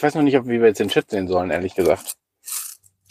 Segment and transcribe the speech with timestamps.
[0.00, 2.14] Ich weiß noch nicht, ob wie wir jetzt den Chat sehen sollen, ehrlich gesagt.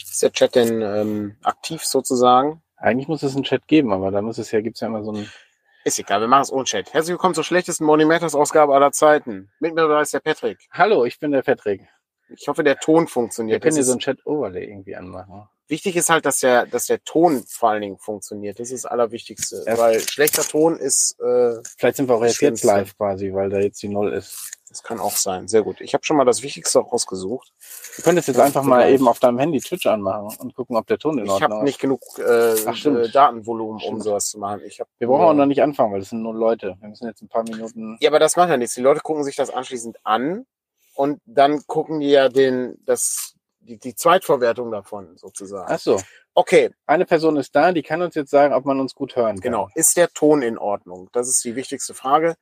[0.02, 2.64] Ist der Chat denn ähm, aktiv sozusagen?
[2.76, 5.12] Eigentlich muss es einen Chat geben, aber da muss es ja, gibt's ja immer so
[5.12, 5.30] ein.
[5.84, 6.92] Ist egal, wir machen es ohne Chat.
[6.92, 9.52] Herzlich willkommen zur schlechtesten Morning Matters Ausgabe aller Zeiten.
[9.60, 10.58] Mit mir dabei ist der Patrick.
[10.72, 11.82] Hallo, ich bin der Patrick.
[12.28, 13.62] Ich hoffe, der Ton Wir funktioniert.
[13.62, 15.48] können Das hier so ein Chat-Overlay irgendwie anmachen.
[15.68, 18.58] wichtig ist halt, dass der, dass der Ton vor allen Dingen funktioniert.
[18.58, 19.62] Das ist das Allerwichtigste.
[19.64, 19.78] Ja.
[19.78, 23.80] Weil schlechter Ton ist, äh, Vielleicht sind wir auch jetzt, live quasi, weil da jetzt
[23.80, 24.50] die Null ist.
[24.70, 25.48] Das kann auch sein.
[25.48, 25.80] Sehr gut.
[25.80, 27.52] Ich habe schon mal das Wichtigste rausgesucht.
[27.96, 30.96] Du könntest jetzt einfach mal eben auf deinem Handy Twitch anmachen und gucken, ob der
[30.98, 31.64] Ton in Ich Ordnung habe ist.
[31.64, 32.98] nicht genug äh, Ach, stimmt.
[32.98, 34.02] äh, Datenvolumen, um Stimmt.
[34.04, 34.60] sowas zu machen.
[34.64, 36.76] Ich hab, Wir brauchen auch noch nicht anfangen, weil es sind nur Leute.
[36.80, 37.96] Wir müssen jetzt ein paar Minuten.
[38.00, 38.74] Ja, aber das macht ja nichts.
[38.76, 40.46] Die Leute gucken sich das anschließend an
[40.94, 45.66] und dann gucken die ja den, das, die, die Zweitverwertung davon sozusagen.
[45.68, 46.00] Ach so.
[46.34, 49.34] Okay, Eine Person ist da, die kann uns jetzt sagen, ob man uns gut hören
[49.34, 49.40] kann.
[49.40, 49.68] genau.
[49.74, 51.08] Ist der Ton in Ordnung?
[51.12, 52.36] Das ist die wichtigste Frage.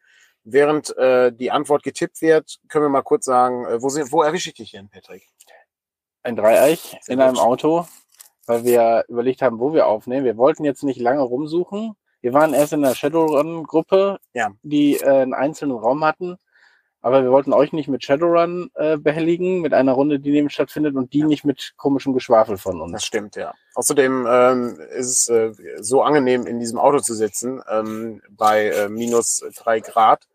[0.50, 4.22] Während äh, die Antwort getippt wird, können wir mal kurz sagen, äh, wo, sind, wo
[4.22, 5.22] erwische ich dich denn, Patrick?
[6.22, 7.28] Ein Dreieich Sehr in gut.
[7.28, 7.86] einem Auto,
[8.46, 10.24] weil wir überlegt haben, wo wir aufnehmen.
[10.24, 11.92] Wir wollten jetzt nicht lange rumsuchen.
[12.20, 14.50] Wir waren erst in der Shadowrun-Gruppe, Ja.
[14.62, 16.36] die äh, einen einzelnen Raum hatten.
[17.00, 20.96] Aber wir wollten euch nicht mit Shadowrun äh, behelligen, mit einer Runde, die neben stattfindet
[20.96, 21.26] und die Ja.
[21.26, 23.04] nicht mit komischem Geschwafel von Das uns.
[23.04, 23.54] stimmt, ja.
[23.74, 28.88] Außerdem ähm, ist es äh, so angenehm, in diesem Auto zu sitzen, ähm, bei äh,
[28.88, 30.26] minus drei Grad.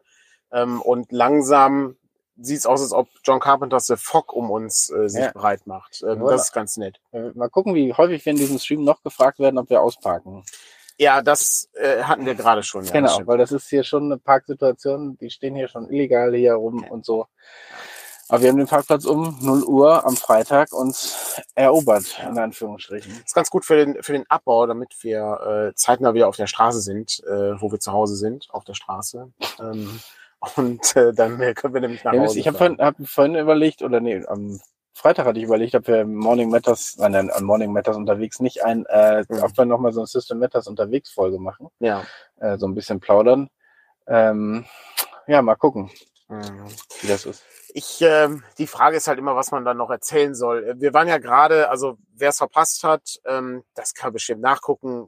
[0.54, 1.98] Ähm, und langsam
[2.38, 5.32] sieht es aus, als ob John Carpenters The Fog um uns äh, sich Ja.
[5.34, 6.04] breit macht.
[6.08, 7.00] Ähm, das ist ganz nett.
[7.12, 10.44] Äh, Mal gucken, wie häufig wir in diesem Stream noch gefragt werden, ob wir ausparken.
[10.98, 12.86] Ja, das äh, hatten wir gerade schon.
[12.86, 16.54] Ja, genau, weil das ist hier schon eine Parksituation, die stehen hier schon illegal hier
[16.54, 16.90] rum Okay.
[16.92, 17.26] und so.
[18.30, 23.12] Aber wir haben den Parkplatz um 0 Uhr am Freitag uns erobert, in Anführungsstrichen.
[23.12, 26.38] Das ist ganz gut für den, für den Abbau, damit wir äh, zeitnah wieder auf
[26.38, 29.32] der Straße sind, äh, wo wir zu Hause sind, auf der Straße.
[29.60, 30.00] Ähm,
[30.56, 33.82] und äh, dann äh, können wir nämlich nach Hause ich habe vorhin, hab vorhin überlegt,
[33.82, 34.60] oder nee, am
[34.94, 38.64] Freitag hatte ich überlegt, ob wir Morning Matters, nein, nein, am Morning Matters unterwegs nicht
[38.64, 39.42] ein, äh, Mhm.
[39.42, 42.06] ob wir nochmal so ein System Matters unterwegs Folge machen, Ja.
[42.40, 43.50] äh, so ein bisschen plaudern.
[44.08, 44.66] Ähm,
[45.28, 45.90] ja, mal gucken,
[46.30, 46.68] Mhm.
[47.02, 47.44] wie das ist.
[47.76, 50.64] Ich, ähm, die Frage ist halt immer, was man dann noch erzählen soll.
[50.64, 55.08] Äh, Wir waren ja gerade, also wer es verpasst hat, ähm, das kann bestimmt nachgucken.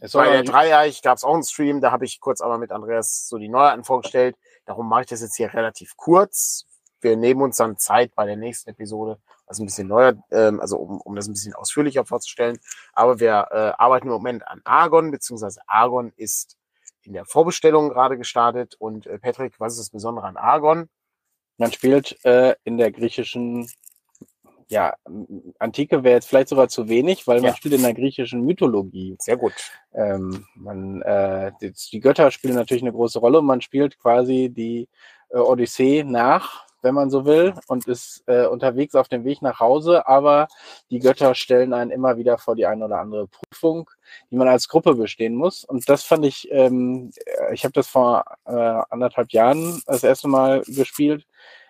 [0.00, 2.72] Es Bei der Dreieich gab es auch einen Stream, da habe ich kurz einmal mit
[2.72, 4.36] Andreas so die Neuheiten vorgestellt.
[4.68, 6.66] Darum mache ich das jetzt hier relativ kurz.
[7.00, 10.76] Wir nehmen uns dann Zeit bei der nächsten Episode, also ein bisschen neuer, ähm, also
[10.76, 12.58] um, um das ein bisschen ausführlicher vorzustellen.
[12.92, 16.58] Aber wir äh, arbeiten im Moment an Argon, beziehungsweise Argon ist
[17.00, 18.74] in der Vorbestellung gerade gestartet.
[18.78, 20.90] Und äh, Patrick, was ist das Besondere an Argon?
[21.56, 23.70] Man spielt äh, in der griechischen,
[24.68, 24.94] ja,
[25.58, 27.56] Antike wäre jetzt vielleicht sogar zu wenig, weil man Ja.
[27.56, 29.16] spielt in der griechischen Mythologie.
[29.18, 29.54] Sehr gut.
[29.94, 34.50] Ähm, man, äh, die, die Götter spielen natürlich eine große Rolle und man spielt quasi
[34.50, 34.88] die
[35.30, 39.58] äh, Odyssee nach, wenn man so will, und ist äh, unterwegs auf dem Weg nach
[39.58, 40.46] Hause, aber
[40.90, 43.90] die Götter stellen einen immer wieder vor die eine oder andere Prüfung,
[44.30, 45.64] die man als Gruppe bestehen muss.
[45.64, 48.52] Und das fand ich, ähm, äh, ich habe das vor äh,
[48.90, 51.26] anderthalb Jahren das erste Mal gespielt.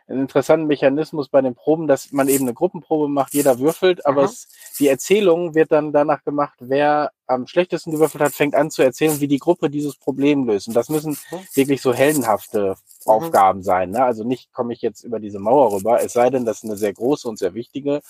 [0.09, 4.25] Einen interessanten Mechanismus bei den Proben, dass man eben eine Gruppenprobe macht, jeder würfelt, aber
[4.25, 4.49] es,
[4.79, 9.21] die Erzählung wird dann danach gemacht, wer am schlechtesten gewürfelt hat, fängt an zu erzählen,
[9.21, 10.67] wie die Gruppe dieses Problem löst.
[10.69, 11.37] Und das müssen Mhm.
[11.55, 13.11] wirklich so heldenhafte Mhm.
[13.13, 13.91] Aufgaben sein.
[13.91, 14.03] Ne?
[14.03, 16.77] Also nicht komme ich jetzt über diese Mauer rüber, es sei denn, das ist eine
[16.77, 18.01] sehr große und sehr wichtige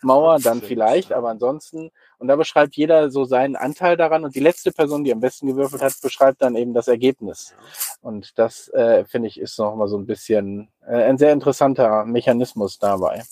[0.00, 1.90] Mauer, dann vielleicht, aber ansonsten.
[2.18, 5.46] Und da beschreibt jeder so seinen Anteil daran und die letzte Person, die am besten
[5.48, 7.52] gewürfelt hat, beschreibt dann eben das Ergebnis.
[8.00, 12.04] Und das, äh, finde ich, ist noch mal so ein bisschen äh, ein sehr interessanter
[12.04, 13.24] Mechanismus dabei.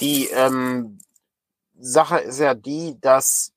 [0.00, 0.98] Die ähm,
[1.78, 3.52] Sache ist ja die, dass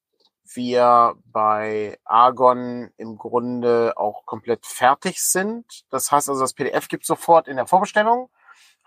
[0.56, 5.66] wir bei Argon im Grunde auch komplett fertig sind.
[5.90, 8.30] Das heißt also, das PDF gibt sofort in der Vorbestellung.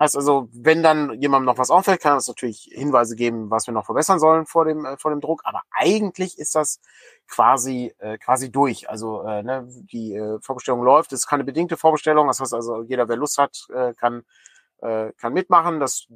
[0.01, 3.75] Heißt also, wenn dann jemandem noch was auffällt, kann es natürlich Hinweise geben, was wir
[3.75, 5.43] noch verbessern sollen vor dem, äh, vor dem Druck.
[5.45, 6.81] Aber eigentlich ist das
[7.29, 8.89] quasi, äh, quasi durch.
[8.89, 11.13] Also äh, ne, die äh, Vorbestellung läuft.
[11.13, 12.27] Es ist keine bedingte Vorbestellung.
[12.27, 14.25] Das heißt also, jeder, wer Lust hat, äh, kann,
[14.81, 15.79] äh, kann mitmachen.
[15.79, 16.09] Das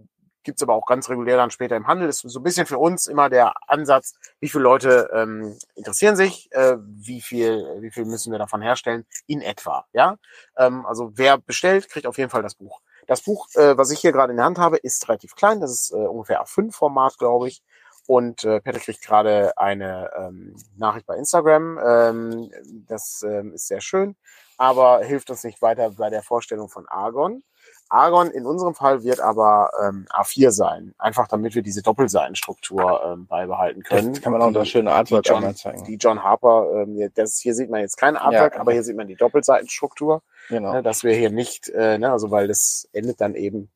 [0.46, 2.06] gibt's aber auch ganz regulär dann später im Handel.
[2.06, 6.16] Das ist so ein bisschen für uns immer der Ansatz, wie viele Leute ähm, interessieren
[6.16, 9.84] sich, äh, wie viel, wie viel müssen wir davon herstellen, in etwa.
[9.93, 10.16] Ja,
[10.56, 12.81] ähm, also wer bestellt, kriegt auf jeden Fall das Buch.
[13.06, 15.60] Das Buch, äh, was ich hier gerade in der Hand habe, ist relativ klein.
[15.60, 17.62] Das ist äh, ungefähr A5-Format, glaube ich.
[18.06, 21.78] Und äh, Peter kriegt gerade eine ähm, Nachricht bei Instagram.
[21.84, 22.50] Ähm,
[22.87, 24.16] das ähm, ist sehr schön,
[24.56, 27.42] aber hilft uns nicht weiter bei der Vorstellung von Argon.
[27.88, 33.26] Argon in unserem Fall wird aber ähm, A4 sein, einfach damit wir diese Doppelseitenstruktur ähm,
[33.26, 34.12] beibehalten können.
[34.14, 35.84] Das kann man auch das schöne Artwork John- einmal zeigen.
[35.84, 38.60] die John Harper, ähm, das hier sieht man jetzt kein Artwork, Ja.
[38.60, 40.72] aber hier sieht man die Doppelseitenstruktur, Genau.
[40.72, 43.70] ne, dass wir hier nicht, äh, ne, also weil das endet dann eben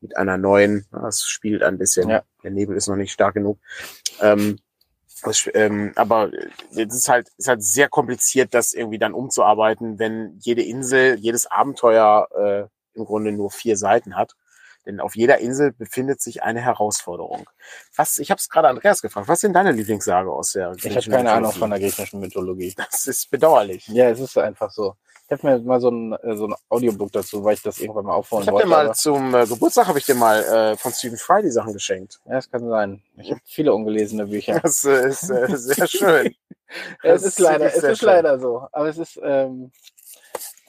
[0.00, 2.22] mit einer neuen, das spielt ein bisschen, Ja.
[2.42, 3.58] der Nebel ist noch nicht stark genug.
[4.20, 4.58] Ähm,
[5.22, 6.30] das, ähm, aber
[6.72, 11.46] es ist halt, ist halt sehr kompliziert, das irgendwie dann umzuarbeiten, wenn jede Insel, jedes
[11.46, 12.64] Abenteuer äh,
[12.94, 14.34] im Grunde nur vier Seiten hat.
[14.86, 17.48] Denn auf jeder Insel befindet sich eine Herausforderung.
[17.96, 20.88] Was, ich habe es gerade Andreas gefragt, was sind deine Lieblingssage aus der Ich habe
[20.92, 21.58] griechischen keine Ahnung Mythologie?
[21.58, 22.74] von der griechischen Mythologie.
[22.76, 23.88] Das ist bedauerlich.
[23.88, 24.94] Ja, es ist einfach so.
[25.26, 28.04] Ich habe mir mal so ein, äh, so ein Audiobook dazu, weil ich das irgendwann
[28.04, 28.68] mal aufholen Ich habe wollte.
[28.68, 31.72] dir mal zum äh, Geburtstag habe ich dir mal äh, von Stephen Fry die Sachen
[31.72, 32.20] geschenkt.
[32.26, 33.02] ja, das kann sein.
[33.16, 34.60] Ich habe viele ungelesene Bücher.
[34.60, 36.34] Das äh, ist sehr schön.
[37.02, 38.06] es ist leider, es ist schön.
[38.06, 38.68] leider so.
[38.70, 39.72] Aber es ist, ähm,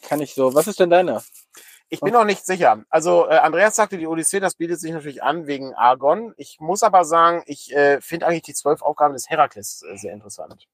[0.04, 0.54] kann ich so.
[0.54, 1.22] Was ist denn deine?
[1.90, 2.84] Ich bin noch nicht sicher.
[2.90, 6.34] Also äh, Andreas sagte, die Odyssee, das bietet sich natürlich an wegen Argon.
[6.38, 10.14] Ich muss aber sagen, ich äh, finde eigentlich die zwölf Aufgaben des Herakles äh, sehr
[10.14, 10.68] interessant.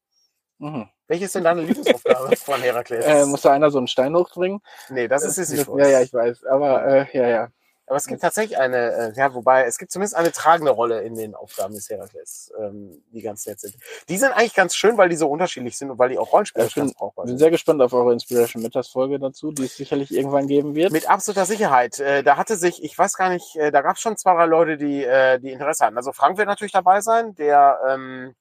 [0.60, 0.88] Mhm.
[1.08, 3.06] Welche ist denn deine Lieblingsaufgabe von Herakles?
[3.06, 4.62] Äh, muss da einer so einen Stein hochbringen?
[4.90, 5.80] nee, das ist Sisyphus.
[5.80, 6.46] Ja, ja, ich weiß.
[6.46, 7.48] Aber äh, ja, ja.
[7.92, 11.14] Aber es gibt tatsächlich eine, äh, ja, wobei, es gibt zumindest eine tragende Rolle in
[11.16, 13.76] den Aufgaben des Herakles, ähm, die ganz nett sind.
[14.08, 16.72] Die sind eigentlich ganz schön, weil die so unterschiedlich sind und weil die auch rollenspielerisch
[16.72, 17.40] Ich bin- ganz brauchbar Ich bin sind.
[17.40, 20.94] sehr gespannt auf eure Inspiration Mitters Folge dazu, die es sicherlich irgendwann geben wird.
[20.94, 22.00] Mit absoluter Sicherheit.
[22.00, 24.46] Äh, da hatte sich, ich weiß gar nicht, äh, da gab es schon zwei, drei
[24.46, 25.98] Leute, die, äh, die Interesse hatten.
[25.98, 28.36] Also Frank wird natürlich dabei sein, der ähm,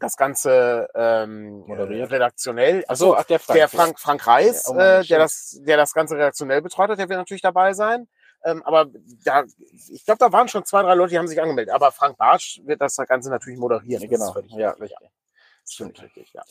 [0.00, 2.10] das Ganze ähm, Moderiert.
[2.10, 3.58] redaktionell, Ach so, ach der Frank.
[3.58, 6.98] der Frank, Frank Reis, Ja, oh äh, der, das, der das Ganze redaktionell betreut hat,
[6.98, 8.08] der wird natürlich dabei sein.
[8.46, 8.86] Ähm, aber
[9.24, 9.44] da,
[9.90, 11.74] ich glaube, da waren schon zwei, drei Leute, die haben sich angemeldet.
[11.74, 14.02] Aber Frank Bartsch wird das Ganze natürlich moderieren.
[14.02, 14.34] Ja, genau.
[14.56, 15.10] Ja, richtig, richtig.
[15.68, 16.42] Stimmt, richtig, ja.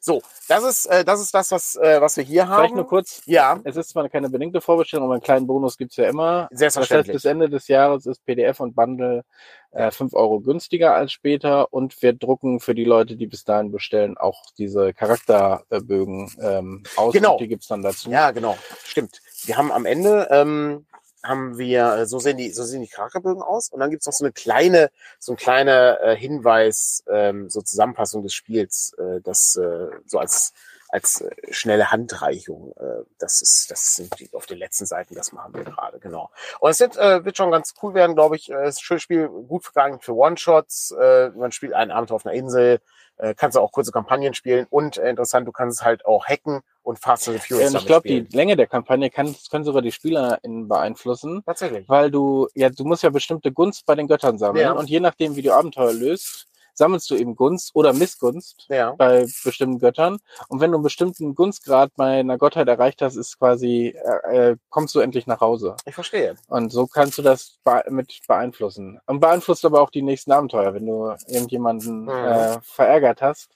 [0.00, 2.76] So, das ist, äh, das ist das, was, äh, was wir hier Vielleicht haben.
[2.76, 3.20] nur kurz.
[3.26, 6.48] ja, Es ist zwar keine bedingte Vorbestellung, aber einen kleinen Bonus gibt's ja immer.
[6.50, 7.12] Das heißt, selbstverständlich.
[7.12, 9.24] bis Ende des Jahres ist PDF und Bundle
[9.72, 13.72] äh, 5 Euro günstiger als später und wir drucken für die Leute, die bis dahin
[13.72, 17.12] bestellen, auch diese Charakterbögen ähm, aus.
[17.12, 17.32] Genau.
[17.32, 18.10] Und die gibt's dann dazu.
[18.10, 18.56] Ja, genau.
[18.84, 19.20] Stimmt.
[19.44, 20.86] Wir haben am Ende, ähm,
[21.22, 23.68] haben wir, äh, so sehen die, so sehen die Charakterbögen aus.
[23.70, 28.22] Und dann gibt's noch so eine kleine, so ein kleiner äh, Hinweis, ähm, so Zusammenfassung
[28.22, 30.52] des Spiels, äh, das äh, so als
[30.92, 32.72] als äh, schnelle Handreichung.
[32.78, 36.30] Äh, das ist, das sind die, auf den letzten Seiten, das machen wir gerade, genau.
[36.60, 38.50] Und es wird, äh, wird schon ganz cool werden, glaube ich.
[38.50, 40.92] Es ist ein schönes Spiel, gut geeignet für One-Shots.
[41.00, 42.80] Äh, man spielt ein Abenteuer auf einer Insel,
[43.16, 46.26] äh, kannst du auch kurze Kampagnen spielen und äh, interessant, du kannst es halt auch
[46.26, 48.20] hacken und Fast and the Furious Ähm, ich glaube, die.
[48.36, 51.88] Länge der Kampagne kann, können sogar die SpielerInnen beeinflussen, Tatsächlich.
[51.88, 54.72] weil du, ja, du musst ja bestimmte Gunst bei den Göttern sammeln Ja.
[54.72, 58.92] und je nachdem, wie du Abenteuer löst, sammelst du eben Gunst oder Missgunst Ja.
[58.92, 60.18] bei bestimmten Göttern.
[60.48, 63.94] Und wenn du einen bestimmten Gunstgrad bei einer Gottheit erreicht hast, ist quasi,
[64.32, 65.76] äh, äh, kommst du endlich nach Hause.
[65.84, 66.36] Ich verstehe.
[66.48, 69.00] Und so kannst du das bee mit beeinflussen.
[69.06, 70.74] Und beeinflusst aber auch die nächsten Abenteuer.
[70.74, 72.08] Wenn du irgendjemanden Mhm.
[72.10, 73.50] äh, verärgert hast,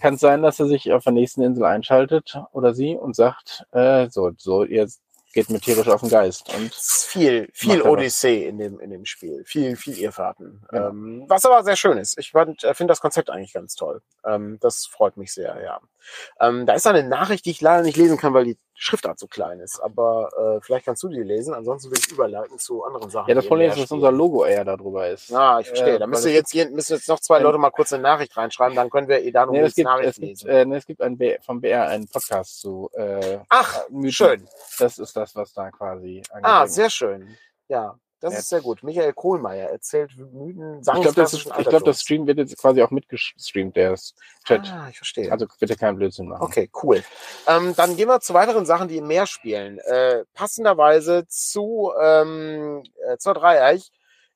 [0.00, 3.64] kann es sein, dass er sich auf der nächsten Insel einschaltet oder sie und sagt,
[3.72, 4.88] äh, so, so, ihr
[5.32, 6.52] geht mir tierisch auf den Geist.
[6.54, 7.82] Und viel, viel.
[7.82, 9.44] Odyssee in dem, in dem Spiel.
[9.44, 10.64] Viel, viel Irrfahrten.
[10.72, 10.88] Ja.
[10.88, 12.18] Ähm, was aber sehr schön ist.
[12.18, 14.02] Ich äh, finde das Konzept eigentlich ganz toll.
[14.24, 15.80] Ähm, das freut mich sehr, ja.
[16.40, 19.28] Ähm, da ist eine Nachricht, die ich leider nicht lesen kann, weil die Schriftart so
[19.28, 19.78] klein ist.
[19.80, 21.54] Aber äh, vielleicht kannst du die lesen.
[21.54, 23.28] Ansonsten will ich überleiten zu anderen Sachen.
[23.28, 25.32] ja, das Problem ist, dass unser Logo eher darüber ist.
[25.32, 25.94] Ah, ich verstehe.
[25.94, 28.74] Äh, da es jetzt, hier, müssen jetzt noch zwei Leute mal kurz eine Nachricht reinschreiben,
[28.74, 30.48] dann können wir Edano Nee, es gibt, Nachricht es gibt, lesen.
[30.48, 34.10] äh, nee, es gibt ein B vom BR einen Podcast zu äh, Ach, Mythen.
[34.12, 34.48] schön.
[34.80, 37.36] Das ist das, was da quasi Ah, sehr schön.
[37.68, 38.38] Ja, das Ja.
[38.38, 38.82] ist sehr gut.
[38.82, 42.00] Michael Kohlmeier erzählt Mythen, Ich glaube, das, glaub, das.
[42.00, 43.96] Stream wird jetzt quasi auch mitgestreamt, der
[44.44, 44.72] Chat.
[44.72, 45.30] Ah, ich verstehe.
[45.30, 46.42] Also bitte keinen Blödsinn machen.
[46.42, 47.02] Okay, cool.
[47.46, 49.78] Ähm, dann gehen wir zu weiteren Sachen, die im Meer spielen.
[49.80, 53.90] Äh, passenderweise zu, ähm, äh, zur Dreieich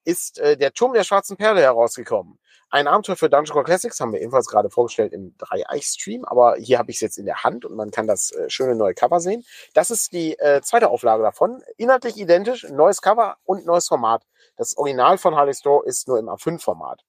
[0.06, 2.38] ist äh, der Turm der schwarzen Perle herausgekommen.
[2.70, 6.78] Ein Abenteuer für Dungeon Core Classics haben wir ebenfalls gerade vorgestellt im Dreieich-Stream, aber hier
[6.78, 9.20] habe ich es jetzt in der Hand und man kann das äh, schöne neue Cover
[9.20, 9.44] sehen.
[9.74, 11.62] Das ist die äh, zweite Auflage davon.
[11.76, 14.24] Inhaltlich identisch, neues Cover und neues Format.
[14.56, 17.04] Das Original von Harley Store ist nur im A5-Format.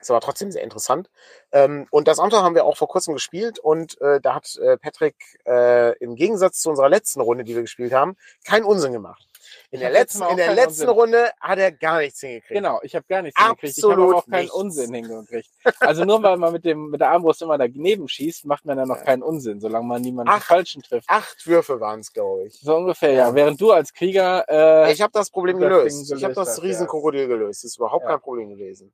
[0.00, 1.10] Ist aber trotzdem sehr interessant.
[1.52, 4.76] Ähm, und das Abenteuer haben wir auch vor kurzem gespielt und äh, da hat äh,
[4.76, 5.14] Patrick
[5.46, 9.28] äh, im Gegensatz zu unserer letzten Runde, die wir gespielt haben, keinen Unsinn gemacht.
[9.70, 10.88] In der letzten, in der letzten Unsinn.
[10.88, 12.54] Runde hat er gar nichts hingekriegt.
[12.54, 13.78] Genau, ich habe gar nichts hingekriegt.
[13.78, 14.54] Ich habe Absolut auch keinen nichts.
[14.54, 15.50] Unsinn hingekriegt.
[15.80, 18.86] Also nur weil man mit, dem, mit der Armbrust immer daneben schießt, macht man ja
[18.86, 19.04] noch Ja.
[19.04, 20.42] keinen Unsinn, solange man niemanden Ach.
[20.42, 21.08] falschen trifft.
[21.08, 22.60] Acht Würfe waren es, glaube ich.
[22.60, 23.34] So ungefähr, ja.
[23.34, 25.96] Während du als Krieger äh, Ich habe das Problem das gelöst.
[26.10, 26.64] Ding Ich habe gelöst das hast, ja.
[26.64, 27.64] Riesenkrokodil gelöst.
[27.64, 28.92] Das ist überhaupt kein Problem gewesen.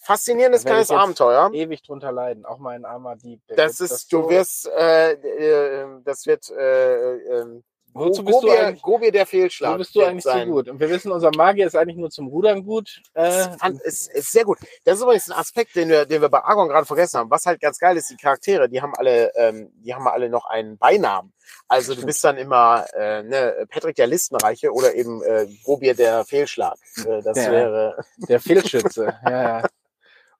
[0.00, 1.50] Faszinierendes kleines Abenteuer.
[1.52, 2.44] ewig drunter leiden.
[2.44, 3.40] Auch mein armer Dieb.
[3.48, 7.62] Das ist, du so- wirst, äh, äh, das wird, äh, äh,
[7.98, 9.72] Wozu bist du Gobier, eigentlich- Gobier der Fehlschlag.
[9.72, 10.48] So bist du eigentlich so sein.
[10.50, 10.68] gut.
[10.68, 13.02] Und wir wissen, unser Magier ist eigentlich nur zum Rudern gut.
[13.14, 13.46] Äh,
[13.84, 14.58] ist, ist sehr gut.
[14.84, 17.30] Das ist übrigens ein Aspekt, den wir, den wir bei Argon gerade vergessen haben.
[17.30, 20.46] Was halt ganz geil ist, die Charaktere, die haben alle, ähm, die haben alle noch
[20.46, 21.32] einen Beinamen.
[21.66, 26.24] Also du bist dann immer äh, ne, Patrick der Listenreiche oder eben äh, Gobier der
[26.24, 26.76] Fehlschlag.
[27.06, 27.50] Äh, das Ja.
[27.52, 28.04] wäre.
[28.28, 29.14] der Fehlschütze.
[29.24, 29.62] ja, ja.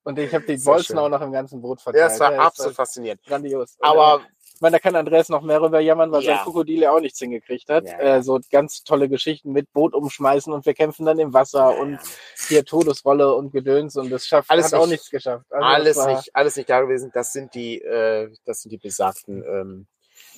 [0.04, 2.00] Und ich habe die Bolzen auch noch im ganzen Brot verteilt.
[2.00, 3.22] Ja, das war Ja, absolut faszinierend.
[3.26, 3.76] grandios.
[3.80, 4.22] Aber
[4.58, 6.34] ich meine, da kann Andreas noch mehr rüber jammern, weil Ja.
[6.34, 7.84] sein Krokodil ja auch nichts hingekriegt hat.
[7.84, 8.16] Ja, ja.
[8.16, 12.00] Äh, so ganz tolle Geschichten mit Boot umschmeißen und wir kämpfen dann im Wasser und
[12.48, 15.46] hier Todesrolle und Gedöns und das schafft Alles hat auch nicht- nichts geschafft.
[15.50, 17.12] Also alles nicht, alles nicht da gewesen.
[17.14, 19.86] Das sind die, äh, das sind die besagten ähm,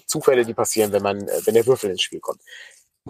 [0.05, 2.43] Zufälle, die passieren, wenn man, äh, wenn der Würfel ins Spiel kommt.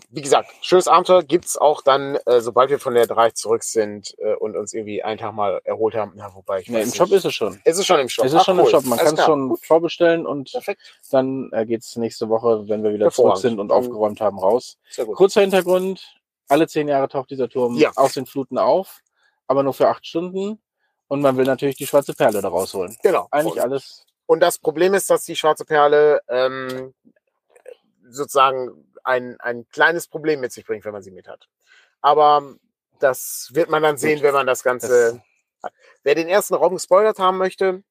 [0.08, 4.14] Wie gesagt, schönes Abenteuer gibt's auch dann, äh, sobald wir von der 3 zurück sind
[4.18, 6.12] äh, und uns irgendwie einen Tag mal erholt haben.
[6.14, 6.96] Na, wobei ich Nee, im nicht.
[6.96, 7.60] Shop ist es schon.
[7.64, 8.24] Es ist schon im Shop.
[8.24, 8.64] Es ist Ach, schon cool.
[8.66, 8.84] im Shop.
[8.84, 10.80] Man kann es schon Gut, vorbestellen und Perfekt.
[11.10, 13.40] dann äh, geht es nächste Woche, wenn wir wieder Hervorragend.
[13.40, 14.78] zurück sind und Dann- aufgeräumt haben, raus.
[15.14, 16.00] Kurzer Hintergrund,
[16.48, 17.90] alle zehn Jahre taucht dieser Turm Ja.
[17.96, 19.00] aus den Fluten auf,
[19.48, 20.60] aber nur für acht Stunden.
[21.08, 22.96] Und man will natürlich die schwarze Perle da rausholen.
[23.02, 23.26] Genau.
[23.32, 24.06] Eigentlich und, alles.
[24.26, 26.94] und das Problem ist, dass die schwarze Perle ähm,
[28.08, 31.48] sozusagen ein, ein kleines Problem mit sich bringt, wenn man sie mit hat.
[32.00, 32.54] Aber
[32.98, 35.22] das wird man dann sehen, wenn man das Ganze
[35.62, 35.72] hat.
[36.02, 37.82] Wer den ersten Raum gespoilert haben möchte,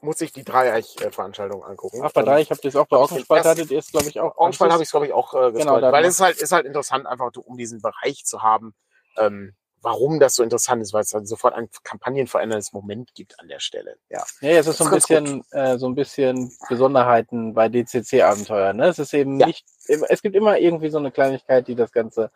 [0.00, 2.02] muss sich die Dreieich-Veranstaltung angucken.
[2.04, 4.36] Ach, bei drei, ich habe das auch bei ersten- hattet ihr es, glaube ich, auch.
[4.36, 6.66] Augenspalt habe ich glaube ich, auch äh, gespoilert, Genau, weil es ist halt, ist halt
[6.66, 8.74] interessant, einfach um diesen Bereich zu haben,
[9.16, 9.54] ähm,
[9.84, 13.60] warum das so interessant ist, weil es dann sofort ein kampagnenveränderndes Moment gibt an der
[13.60, 13.96] Stelle.
[14.08, 14.24] Ja.
[14.40, 18.76] Ja, ja, es ist so ein bisschen, äh, so ein bisschen Besonderheiten bei DCC-Abenteuern.
[18.76, 18.88] Ne?
[18.88, 19.46] Es ist eben Ja.
[19.46, 22.30] nicht, es gibt immer irgendwie so eine Kleinigkeit, die das Ganze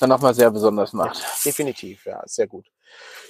[0.00, 1.24] dann nochmal sehr besonders macht.
[1.44, 2.66] Definitiv, ja, sehr gut.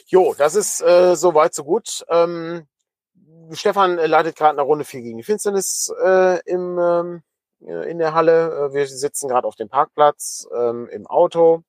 [0.06, 2.04] Jo, das ist äh, soweit so gut.
[2.08, 2.66] Ähm,
[3.52, 7.22] Stefan äh, leitet gerade eine Runde 4 gegen die Finsternis äh, im, ähm,
[7.60, 8.70] äh, in der Halle.
[8.70, 11.62] Äh, wir sitzen gerade auf dem Parkplatz ähm, im Auto.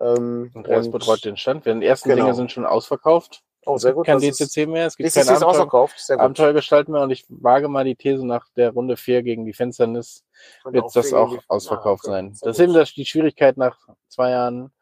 [0.00, 1.64] Ähm, Andreas betreut den Stand.
[1.64, 2.24] Wir, die ersten Genau.
[2.24, 3.42] Dinge sind schon ausverkauft.
[3.66, 4.06] Oh, sehr gut.
[4.06, 6.10] Kein DCC mehr, es gibt DCC kein Abenteuer, gut.
[6.18, 10.24] Abenteuergestalten mehr und ich wage mal die These nach der Runde 4 gegen die Finsternis
[10.64, 12.12] wird das auch die- ausverkauft okay.
[12.12, 12.36] sein.
[12.40, 13.76] Das ist eben das, die Schwierigkeit nach
[14.08, 14.72] zwei Jahren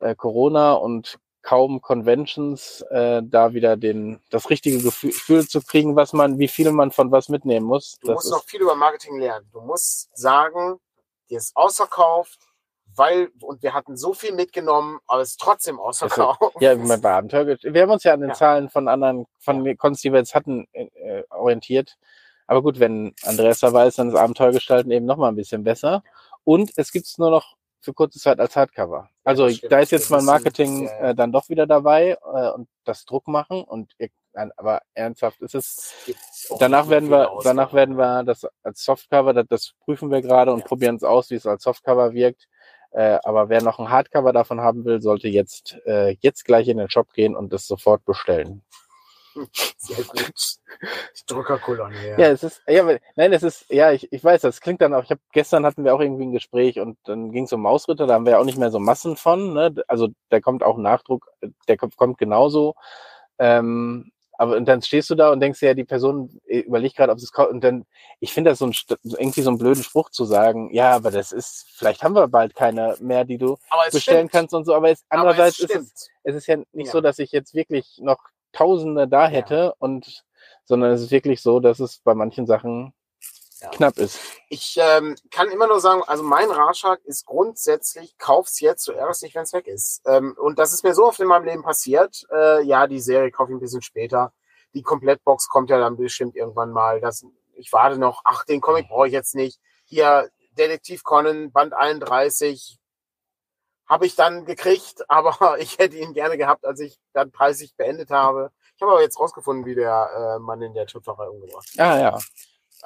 [0.00, 6.12] äh, Corona und kaum Conventions, äh, da wieder den, das richtige Gefühl, zu kriegen, was
[6.12, 7.96] man, wie viel man von was mitnehmen muss.
[8.02, 9.48] Du das musst noch viel über Marketing lernen.
[9.52, 10.78] Du musst sagen,
[11.30, 12.38] dir ist ausverkauft,
[12.98, 16.40] weil, und wir hatten so viel mitgenommen, aber es ist trotzdem ausverkauft.
[16.60, 18.34] ja, ich meine, bei Abenteuer, wir haben uns ja an den Ja.
[18.34, 21.96] Zahlen von anderen, von den Cons, die wir jetzt hatten, äh, orientiert.
[22.46, 26.02] Aber gut, wenn Andreas dabei ist, dann ist Abenteuergestalten eben noch mal ein bisschen besser.
[26.44, 29.08] Und es gibt's nur noch für kurze Zeit als Hardcover.
[29.22, 29.72] Also das stimmt.
[29.72, 31.00] da ist jetzt mein Marketing ja, ja.
[31.10, 35.40] äh, dann doch wieder dabei äh, und das Druck machen und ihr, nein, aber ernsthaft
[35.42, 35.94] ist es.
[36.00, 36.18] Es gibt
[36.60, 40.60] Danach werden wir, danach werden wir das als Softcover, das, das prüfen wir gerade und
[40.60, 40.66] Ja.
[40.66, 42.48] probieren es aus, wie es als Softcover wirkt.
[42.90, 46.78] Äh, aber wer noch ein Hardcover davon haben will, sollte jetzt äh, jetzt gleich in
[46.78, 48.62] den Shop gehen und es sofort bestellen.
[49.76, 50.58] Sehr gut.
[51.92, 52.18] Ja.
[52.18, 52.84] Ja, es ist, ja,
[53.16, 55.84] nein, es ist, ja, ich, ich weiß, das klingt dann auch, ich habe gestern hatten
[55.84, 58.38] wir auch irgendwie ein Gespräch und dann ging es um Mausritter, da haben wir ja
[58.38, 59.74] auch nicht mehr so Massen von, ne?
[59.86, 61.30] Also da kommt auch Nachdruck,
[61.68, 62.74] der kommt, kommt genauso.
[63.38, 66.96] Ähm, aber und dann stehst du da und denkst dir, ja, die Person äh, überlegt
[66.96, 67.84] gerade, ob es kommt, und dann,
[68.20, 68.74] ich finde das so ein
[69.18, 72.54] irgendwie so einen blöden Spruch zu sagen, ja, aber das ist, vielleicht haben wir bald
[72.54, 73.58] keine mehr, die du
[73.92, 74.32] bestellen stimmt.
[74.32, 76.92] kannst und so, aber es, Aber andererseits es ist es es ist ja nicht Ja.
[76.92, 78.18] so, dass ich jetzt wirklich noch
[78.52, 80.24] Tausende da hätte und
[80.64, 82.92] sondern es ist wirklich so, dass es bei manchen Sachen
[83.60, 83.70] Ja.
[83.70, 84.20] knapp ist.
[84.48, 89.22] Ich ähm, kann immer nur sagen, also mein Ratschlag ist grundsätzlich, kauf's jetzt, du ärgerst
[89.22, 90.00] dich, wenn es weg ist.
[90.06, 92.24] Ähm, und das ist mir so oft in meinem Leben passiert.
[92.32, 94.32] Äh, ja, die Serie kaufe ich ein bisschen später.
[94.74, 97.00] Die Komplettbox kommt ja dann bestimmt irgendwann mal.
[97.00, 97.24] Das,
[97.54, 99.60] ich warte noch, ach, den Comic brauche ich jetzt nicht.
[99.84, 102.78] Hier, Detektiv Conan, Band 31,
[103.88, 108.10] habe ich dann gekriegt, aber ich hätte ihn gerne gehabt, als ich dann 30 beendet
[108.10, 108.52] habe.
[108.76, 112.18] Ich habe aber jetzt rausgefunden, wie der äh, Mann in der Töpferei umgebracht Ah ja,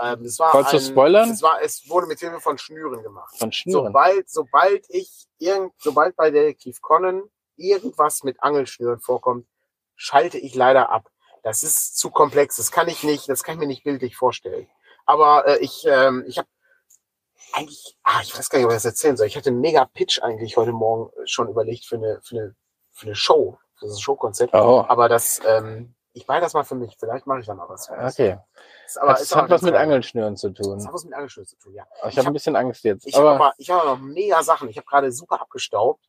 [0.00, 1.30] ähm, es war Wolltest du ein, spoilern?
[1.30, 3.36] Es, war, es wurde mit Hilfe von Schnüren gemacht.
[3.36, 3.86] von Schnüren.
[3.86, 7.22] Sobald, sobald ich irgend, sobald bei Detektiv Conan
[7.56, 9.46] irgendwas mit Angelschnüren vorkommt,
[9.94, 11.08] schalte ich leider ab.
[11.42, 12.56] Das ist zu komplex.
[12.56, 14.68] Das kann ich nicht, das kann ich mir nicht bildlich vorstellen.
[15.04, 16.48] Aber äh, ich, ähm, ich habe
[17.52, 19.26] eigentlich, ah, ich weiß gar nicht, ob ich das erzählen soll.
[19.26, 22.54] Ich hatte einen mega Pitch eigentlich heute Morgen schon überlegt für eine, für eine,
[22.92, 24.54] für eine Show, für das Showkonzept.
[24.54, 26.96] Oh, Aber das, ähm, ich behalte das mal für mich.
[26.98, 27.90] Vielleicht mache ich da mal was.
[27.90, 28.38] okay.
[28.86, 29.82] Ist aber, Das ist hat was mit geil.
[29.82, 30.86] Angelschnüren zu Das tun.
[30.86, 31.84] hat was mit Angelschnüren zu tun, ja.
[31.84, 33.06] Ich Ich habe hab- ein bisschen Angst jetzt.
[33.06, 34.68] Ich habe aber ich habe noch mega Sachen.
[34.68, 36.04] Ich habe gerade super abgestaubt.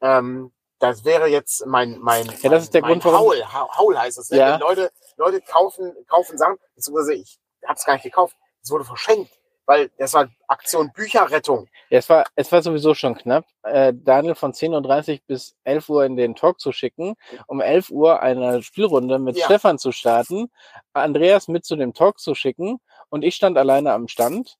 [0.00, 3.42] Ähm, das wäre jetzt mein mein Ja, das ist der mein Grund, warum- Haul.
[3.44, 4.30] Ha- Haul heißt es.
[4.30, 4.38] Ne?
[4.38, 4.56] Ja.
[4.56, 8.36] Leute Leute kaufen kaufen Sachen, beziehungsweise ich habe es gar nicht gekauft.
[8.62, 9.32] Es wurde verschenkt.
[9.66, 11.68] Weil das war Aktion Bücherrettung.
[11.90, 15.88] Ja, es war, es war sowieso schon knapp, äh, Daniel von 10.30 Uhr bis 11
[15.88, 17.14] Uhr in den Talk zu schicken,
[17.46, 19.44] um 11 Uhr eine Spielrunde mit Ja.
[19.46, 20.50] Stefan zu starten,
[20.92, 24.56] Andreas mit zu dem Talk zu schicken und ich stand alleine am Stand.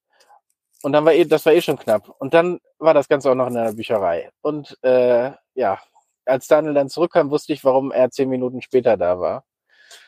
[0.82, 2.08] Und dann war eh, das war eh schon knapp.
[2.18, 4.30] Und dann war das Ganze auch noch in einer Bücherei.
[4.42, 5.80] Und äh, ja,
[6.26, 9.44] als Daniel dann zurückkam, wusste ich, warum er zehn Minuten später da war.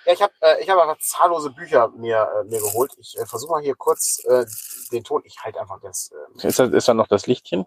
[0.07, 2.93] Ja, ich habe äh, ich hab einfach zahllose Bücher mir, äh, mir geholt.
[2.99, 4.45] Ich äh, versuche mal hier kurz äh,
[4.93, 5.23] den Ton.
[5.25, 6.11] Ich halte einfach das.
[6.43, 7.67] Äh, Ist, das, ist da noch das Lichtchen?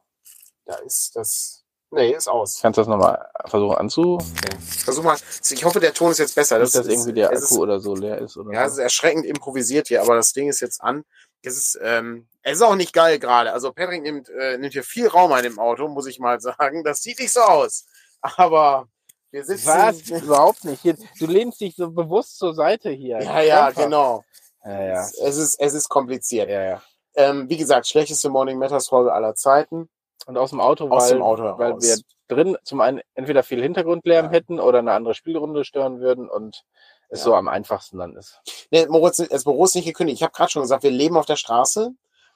[0.65, 1.57] da ist das.
[1.93, 2.59] Nee, ist aus.
[2.61, 4.13] Kannst du das nochmal versuchen anzu?
[4.13, 4.57] Okay.
[4.85, 5.17] Versuch mal.
[5.49, 6.57] Ich hoffe, der Ton ist jetzt besser.
[6.59, 8.37] Nicht, dass ist- irgendwie der Akku ist, oder so leer ist.
[8.37, 11.03] Oder Ja, es ist erschreckend improvisiert hier, aber das Ding ist jetzt an.
[11.43, 13.51] Es ist, ähm, es ist auch nicht geil gerade.
[13.51, 16.83] Also Patrick nimmt, äh, nimmt hier viel Raum ein im Auto, muss ich mal sagen.
[16.85, 17.85] Das sieht nicht so aus.
[18.21, 18.87] Aber
[19.31, 19.67] wir sitzen.
[19.67, 20.01] Was?
[20.23, 20.81] Überhaupt nicht.
[20.81, 23.21] Hier, du lehnst dich so bewusst zur Seite hier.
[23.21, 24.23] Ja, ja, genau.
[24.63, 25.01] Ja, ja.
[25.01, 26.49] Es, es ist, es ist kompliziert.
[26.49, 26.81] ja, ja.
[27.15, 29.89] Ähm, wie gesagt, schlechteste Morning Matters Folge aller Zeiten.
[30.27, 31.97] Und aus dem Auto, Aus weil, dem Auto weil wir
[32.27, 34.31] drin zum einen entweder viel Hintergrundlärm Ja.
[34.31, 36.63] hätten oder eine andere Spielrunde stören würden und
[37.09, 37.25] es Ja.
[37.25, 38.39] so am einfachsten dann ist.
[38.69, 40.19] Nee, Moritz, das Büro ist nicht gekündigt.
[40.19, 41.91] Ich habe gerade schon gesagt, wir leben auf der Straße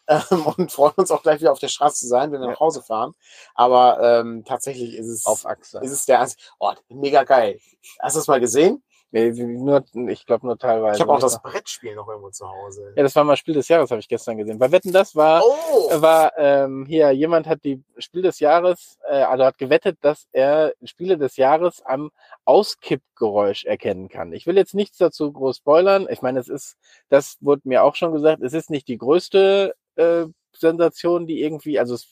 [0.08, 2.52] ähm, und freuen uns auch gleich wieder auf der Straße zu sein, wenn wir Ja.
[2.54, 3.14] nach Hause fahren.
[3.56, 5.80] Aber ähm, tatsächlich ist es, Auf Achse.
[5.80, 6.42] ist es der einzige.
[6.60, 7.60] Oh, mega geil.
[8.00, 8.84] Hast du das mal gesehen?
[9.12, 10.98] Nee, nur, ich glaube nur teilweise.
[10.98, 11.42] Ich habe auch das.
[11.42, 12.92] Brettspiel noch irgendwo zu Hause.
[12.98, 14.58] Ja, das war mal Spiel des Jahres, habe ich gestern gesehen.
[14.60, 16.02] Bei Wetten, das war, Oh!
[16.02, 20.74] war ähm, hier, jemand hat die Spiel des Jahres, äh, also hat gewettet, dass er
[20.84, 22.12] Spiele des Jahres am
[22.44, 24.34] Auskippgeräusch erkennen kann.
[24.34, 26.08] Ich will jetzt nichts dazu groß spoilern.
[26.10, 26.76] Ich meine, es ist,
[27.10, 31.80] das wurde mir auch schon gesagt, es ist nicht die größte äh, Sensation, die irgendwie,
[31.80, 32.08] also es,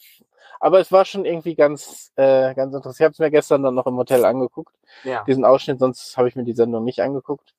[0.59, 2.99] aber es war schon irgendwie ganz, äh, ganz interessant.
[2.99, 4.73] Ich habe es mir gestern dann noch im Hotel angeguckt,
[5.03, 5.23] Ja.
[5.25, 7.53] diesen Ausschnitt, sonst habe ich mir die Sendung nicht angeguckt.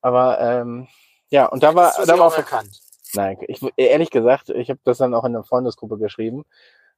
[0.00, 0.86] Aber ähm,
[1.30, 2.80] ja, und da war, da war auch erkannt.
[3.14, 6.44] Nein, ich, ehrlich gesagt, ich habe das dann auch in einer Freundesgruppe geschrieben.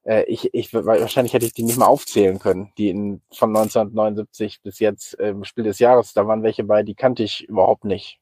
[0.04, 4.62] Äh, ich, ich, wahrscheinlich hätte ich die nicht mal aufzählen können, die in, von 1979
[4.62, 8.18] bis jetzt im Spiel des Jahres, da waren welche bei, die kannte ich überhaupt nicht.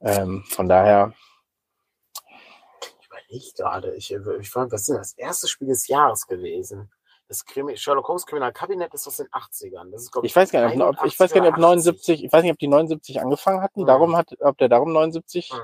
[0.00, 1.12] Ähm, von daher,
[3.34, 3.94] überlege gerade.
[3.94, 6.90] Ich, ich fand, was ist denn das erste Spiel des Jahres gewesen?
[7.28, 9.90] Das Krimi Sherlock Holmes Kriminalkabinett ist aus den 80ern.
[9.90, 12.32] Das ist, glaub ich weiß gar nicht, ob, ich weiß gar nicht, ob 79, ich
[12.32, 13.86] weiß nicht, ob die 79 angefangen hatten, Hm.
[13.86, 15.60] darum hat, ob der darum 79 Hm.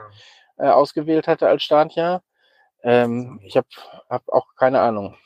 [0.56, 2.22] äh, ausgewählt hatte als Startjahr.
[2.82, 3.68] Ähm, ich habe
[4.08, 5.16] hab auch keine Ahnung.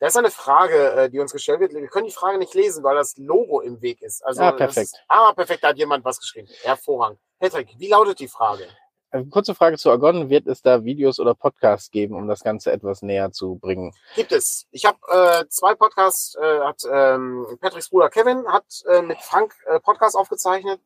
[0.00, 1.72] Da ist eine Frage, äh, die uns gestellt wird.
[1.72, 4.20] Wir können die Frage nicht lesen, weil das Logo im Weg ist.
[4.26, 4.86] Also, Ah, perfekt.
[4.86, 6.48] Ist, ah, perfekt, da hat jemand was geschrieben.
[6.62, 7.20] Hervorragend.
[7.38, 8.66] Patrick, wie lautet die Frage?
[9.10, 10.30] Äh, Kurze Frage zu Argon.
[10.30, 13.92] Wird es da Videos oder Podcasts geben, um das Ganze etwas näher zu bringen?
[14.14, 14.66] Gibt es.
[14.70, 19.54] Ich habe äh, zwei Podcasts, äh, hat ähm, Patricks Bruder Kevin hat äh, mit Frank
[19.66, 20.80] äh, Podcast aufgezeichnet.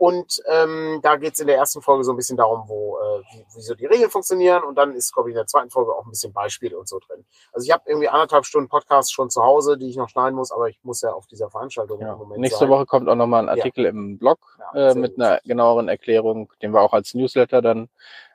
[0.00, 3.44] Und ähm, da geht's in der ersten Folge so ein bisschen darum, wo, äh, wie,
[3.54, 4.64] wie so die Regeln funktionieren.
[4.64, 6.98] Und dann ist, glaube ich, in der zweiten Folge auch ein bisschen Beispiele und so
[7.00, 7.22] drin.
[7.52, 10.52] Also ich habe irgendwie anderthalb Stunden Podcast schon zu Hause, die ich noch schneiden muss,
[10.52, 12.14] aber ich muss ja auf dieser Veranstaltung Ja.
[12.14, 12.70] im Moment Nächste sein.
[12.70, 13.62] Woche kommt auch nochmal ein Ja.
[13.62, 14.38] Artikel im Blog
[14.72, 15.22] Ja, äh, mit gut.
[15.22, 17.90] einer genaueren Erklärung, den wir auch als Newsletter dann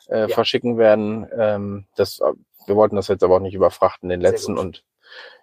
[0.08, 0.28] äh, Ja.
[0.28, 1.28] verschicken werden.
[1.36, 2.20] Ähm, das,
[2.68, 4.84] wir wollten das jetzt aber auch nicht überfrachten, den letzten, und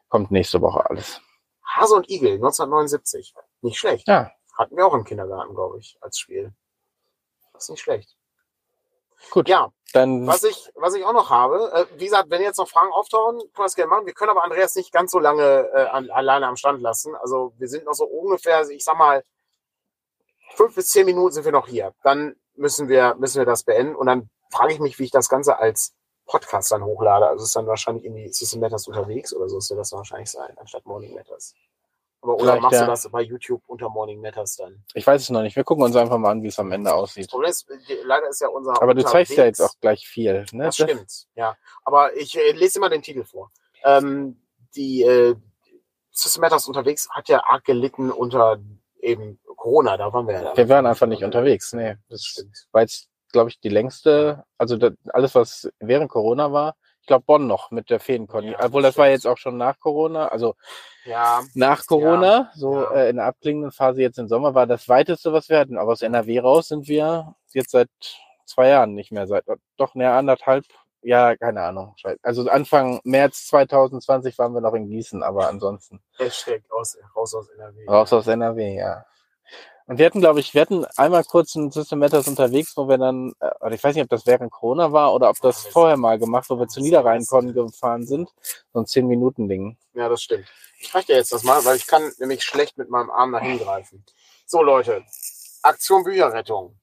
[0.09, 1.21] kommt nächste Woche alles.
[1.67, 3.35] Hase und Igel, 1979.
[3.63, 4.07] Nicht schlecht.
[4.07, 4.31] Ja,
[4.62, 6.53] Hatten wir auch im Kindergarten, glaube ich, als Spiel.
[7.53, 8.16] Das ist nicht schlecht.
[9.31, 9.48] gut.
[9.48, 12.68] Ja, Dann Was ich, was ich auch noch habe, äh, wie gesagt, wenn jetzt noch
[12.68, 14.07] Fragen auftauchen, können wir das gerne machen.
[14.07, 17.16] Wir können aber Andreas nicht ganz so lange äh, an, alleine am Stand lassen.
[17.16, 19.25] Also wir sind noch so ungefähr, ich sag mal,
[20.55, 21.92] fünf bis zehn Minuten sind wir noch hier.
[22.05, 23.96] Dann müssen wir, müssen wir das beenden.
[23.96, 25.92] Und dann frage ich mich, wie ich das Ganze als
[26.27, 27.27] Podcast dann hochlade.
[27.27, 30.57] Also ist dann wahrscheinlich in die System Matters unterwegs oder so ist das wahrscheinlich sein,
[30.57, 31.53] anstatt Morning Matters.
[32.23, 32.85] Aber oder Vielleicht, machst ja.
[32.85, 34.85] du das bei YouTube unter Morning Matters dann?
[34.95, 35.57] ich weiß es noch nicht.
[35.57, 37.29] Wir gucken uns einfach mal an, wie es am Ende Das aussieht.
[37.29, 37.67] Problem ist,
[38.05, 38.81] leider ist ja unser.
[38.81, 40.47] Aber du zeigst ja jetzt auch gleich viel.
[40.53, 40.65] Ne?
[40.65, 41.57] Das stimmt, ja.
[41.85, 43.51] Aber ich äh, lese immer den Titel vor.
[43.85, 44.41] Ähm,
[44.77, 45.35] die äh,
[46.13, 48.61] System Matters unterwegs hat ja arg gelitten unter
[49.01, 49.97] eben Corona.
[49.97, 50.57] Da waren wir ja.
[50.57, 51.73] Wir waren einfach nicht unterwegs.
[51.73, 52.69] Nee, das stimmt.
[52.71, 56.77] war jetzt, glaube ich, die längste, also das, alles, was während Corona war.
[57.03, 58.45] Ich glaube, Bonn noch mit der Feenkon.
[58.45, 60.29] Ja, Obwohl, das war jetzt auch schon nach Corona.
[60.29, 60.55] Also
[61.05, 62.93] Ja, nach Corona, so ja.
[62.93, 65.79] Äh, in der abklingenden Phase jetzt im Sommer, war das weiteste, was wir hatten.
[65.79, 67.91] Aber aus NRW raus sind wir jetzt seit
[68.47, 69.27] zwei Jahren nicht mehr.
[69.27, 69.45] Seit
[69.77, 70.65] doch näher anderthalb,
[71.03, 71.97] ja, keine Ahnung.
[72.23, 77.49] Also Anfang März 2020 waren wir noch in Gießen, aber ansonsten Hashtag aus, raus aus
[77.49, 77.85] NRW.
[77.88, 79.05] raus aus NRW, ja.
[79.87, 82.99] Und wir hatten, glaube ich, wir hatten einmal kurz ein System Matters unterwegs, wo wir
[82.99, 85.97] dann, äh, oder ich weiß nicht, ob das während Corona war oder ob das vorher
[85.97, 88.31] mal gemacht, wo wir zu Niederrheinkon gefahren sind.
[88.73, 89.77] So ein 10-Minuten-Ding.
[89.95, 90.47] Ja, das stimmt.
[90.79, 93.59] Ich reiche dir jetzt das mal, weil ich kann nämlich schlecht mit meinem Arm dahin
[93.59, 94.05] greifen.
[94.47, 95.05] So, Leute.
[95.62, 96.79] Aktion Bücherrettung.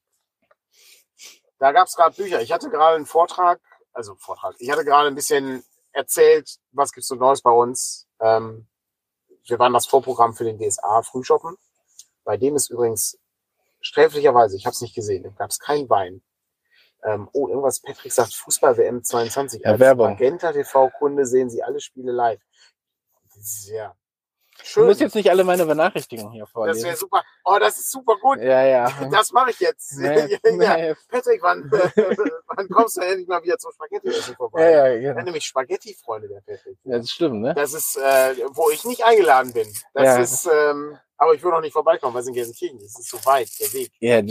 [1.58, 2.40] Da gab es gerade Bücher.
[2.40, 3.60] Ich hatte gerade einen Vortrag
[3.92, 4.54] also Vortrag.
[4.58, 8.06] Ich hatte gerade ein bisschen erzählt, was gibt's so Neues bei uns.
[8.20, 8.66] Ähm,
[9.46, 11.56] wir waren das Vorprogramm für den DSA Frühshoppen.
[12.24, 13.18] Bei dem ist übrigens
[13.80, 16.22] sträflicherweise, ich habe es nicht gesehen, da gab es kein Wein.
[17.02, 19.62] Ähm, oh, irgendwas, Patrick sagt Fußball WM 22.
[19.62, 20.10] Ja, Als Werbung.
[20.10, 22.40] Magenta TV-Kunde sehen Sie alle Spiele live.
[23.34, 23.94] Das ist ja
[24.58, 24.86] Du schön.
[24.86, 26.96] musst jetzt nicht alle meine Benachrichtigungen hier das wäre vorlesen.
[26.96, 27.22] super.
[27.46, 28.40] Oh, das ist super gut.
[28.40, 28.90] Ja, ja.
[29.10, 29.92] Das mache ich jetzt.
[29.98, 30.76] Nee, ja.
[30.76, 30.94] nee.
[31.08, 31.70] Patrick, wann,
[32.46, 34.70] wann kommst du endlich mal wieder zum Spaghetti-Essen vorbei?
[34.70, 35.16] Ja, ja, genau.
[35.18, 36.76] hat nämlich Spaghetti-Freunde, der Patrick.
[36.84, 37.54] Das ist schlimm, ne?
[37.54, 39.66] Das ist, äh, wo ich nicht eingeladen bin.
[39.94, 40.18] Das Ja.
[40.18, 42.98] ist, ähm, aber ich will noch nicht vorbeikommen, weil es in Gelsenkirchen ist.
[42.98, 43.92] Es ist so weit, der Weg.
[44.00, 44.22] Ja,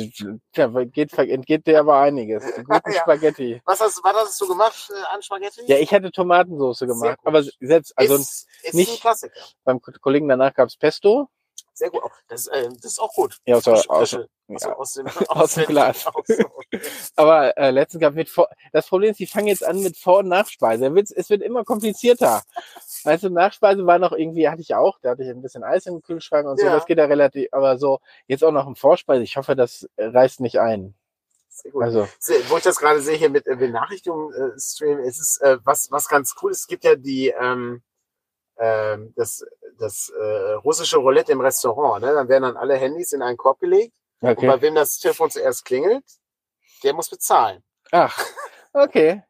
[0.54, 2.44] da geht, entgeht dir aber einiges.
[2.56, 3.02] Guten Ja.
[3.02, 3.62] Spaghetti.
[3.64, 5.62] Was hast, was hast du gemacht äh, an Spaghetti?
[5.68, 7.20] Ja, ich hatte Tomatensoße Sehr gemacht.
[7.24, 9.40] Aber selbst, also ist, ist nicht- ein Klassiker.
[9.64, 11.30] beim Kollegen danach gab's Pesto.
[11.80, 12.02] Sehr gut.
[12.28, 13.38] Das, äh, das ist auch gut.
[13.46, 14.76] Ja, aus, Frische- aus, also ja.
[14.76, 16.06] aus, dem, Aus dem den- Glas.
[16.14, 16.26] Aus,
[17.16, 20.20] Aber äh, letztens gab mit Vor das Problem ist, die fangen jetzt an mit Vor-
[20.20, 20.94] und Nachspeise.
[21.16, 22.44] Es wird immer komplizierter.
[23.06, 25.86] Weißt du, Nachspeise war noch irgendwie, hatte ich auch, da hatte ich ein bisschen Eis
[25.86, 26.74] im Kühlschrank und so, Ja.
[26.76, 30.06] das geht ja relativ, aber so, jetzt auch noch ein Vorspeise, ich hoffe, das äh,
[30.08, 30.96] reißt nicht ein.
[31.48, 31.84] Sehr gut.
[31.84, 32.08] Also,
[32.50, 35.90] Wo ich das gerade sehe hier mit äh, Benachrichtigungen äh, streamen, es ist äh, was,
[35.92, 36.60] was ganz cool ist.
[36.60, 37.82] Es gibt ja die, ähm,
[38.60, 39.44] ähm, das,
[39.80, 42.04] das äh, russische Roulette im Restaurant.
[42.04, 42.14] Ne?
[42.14, 43.94] Dann werden dann alle Handys in einen Korb gelegt.
[44.22, 44.48] Und okay.
[44.48, 46.04] bei wem das Telefon zuerst klingelt,
[46.84, 47.64] der muss bezahlen.
[47.92, 48.22] Ach,
[48.74, 49.24] okay.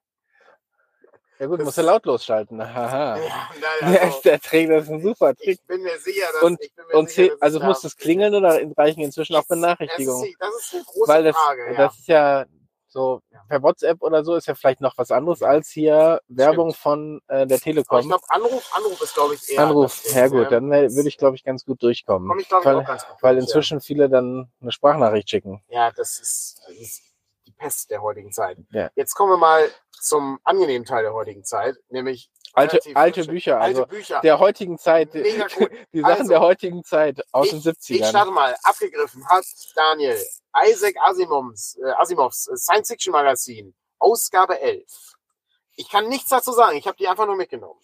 [1.37, 2.61] Ja gut, Das- musst du lautlos schalten.
[2.61, 3.17] Haha.
[3.17, 3.49] Ja,
[3.91, 5.47] Der, ist, der Trick, das ist ein super Trick.
[5.47, 8.33] ich bin mir sicher, dass Und- ich bin mir Und sicher, also muss es klingeln
[8.35, 10.25] oder reichen inzwischen auch Das Benachrichtigungen?
[10.25, 11.65] ist, das ist eine große Weil das, Frage.
[11.71, 11.77] Ja.
[11.77, 12.45] das ist ja
[12.89, 13.41] so Ja.
[13.47, 17.33] per WhatsApp oder so ist ja vielleicht noch was anderes als hier Werbung von äh,
[17.33, 18.07] der Aber ich Telekom.
[18.07, 19.59] glaube, Anruf, Anruf ist, glaube ich, eher.
[19.65, 22.27] Anruf, ja gut, dann würde ich glaube ich ganz gut durchkommen.
[22.27, 23.15] Komm ich, glaube ich, weil, auch ganz gut.
[23.21, 25.63] weil inzwischen viele dann eine Sprachnachricht schicken.
[25.69, 27.01] Ja, ja das, ist, das ist
[27.47, 28.57] die Pest der heutigen Zeit.
[28.71, 28.89] Ja.
[28.95, 29.69] Jetzt kommen wir mal
[30.01, 34.21] zum angenehmen Teil der heutigen Zeit, nämlich Alte, alte Bücher, alte also Bücher.
[34.21, 35.69] der heutigen Zeit, Mega cool.
[35.93, 37.65] die Sachen Also, der heutigen Zeit aus ich, den Ich
[38.01, 38.09] 70ern.
[38.09, 38.55] starte mal.
[38.63, 39.45] Abgegriffen hat
[39.75, 40.17] Daniel
[40.67, 44.83] Isaac Asimovs, äh, Asimovs äh, Science-Fiction-Magazin, Ausgabe 11.
[45.75, 46.77] Ich kann nichts dazu sagen.
[46.77, 47.79] Ich habe die einfach nur mitgenommen.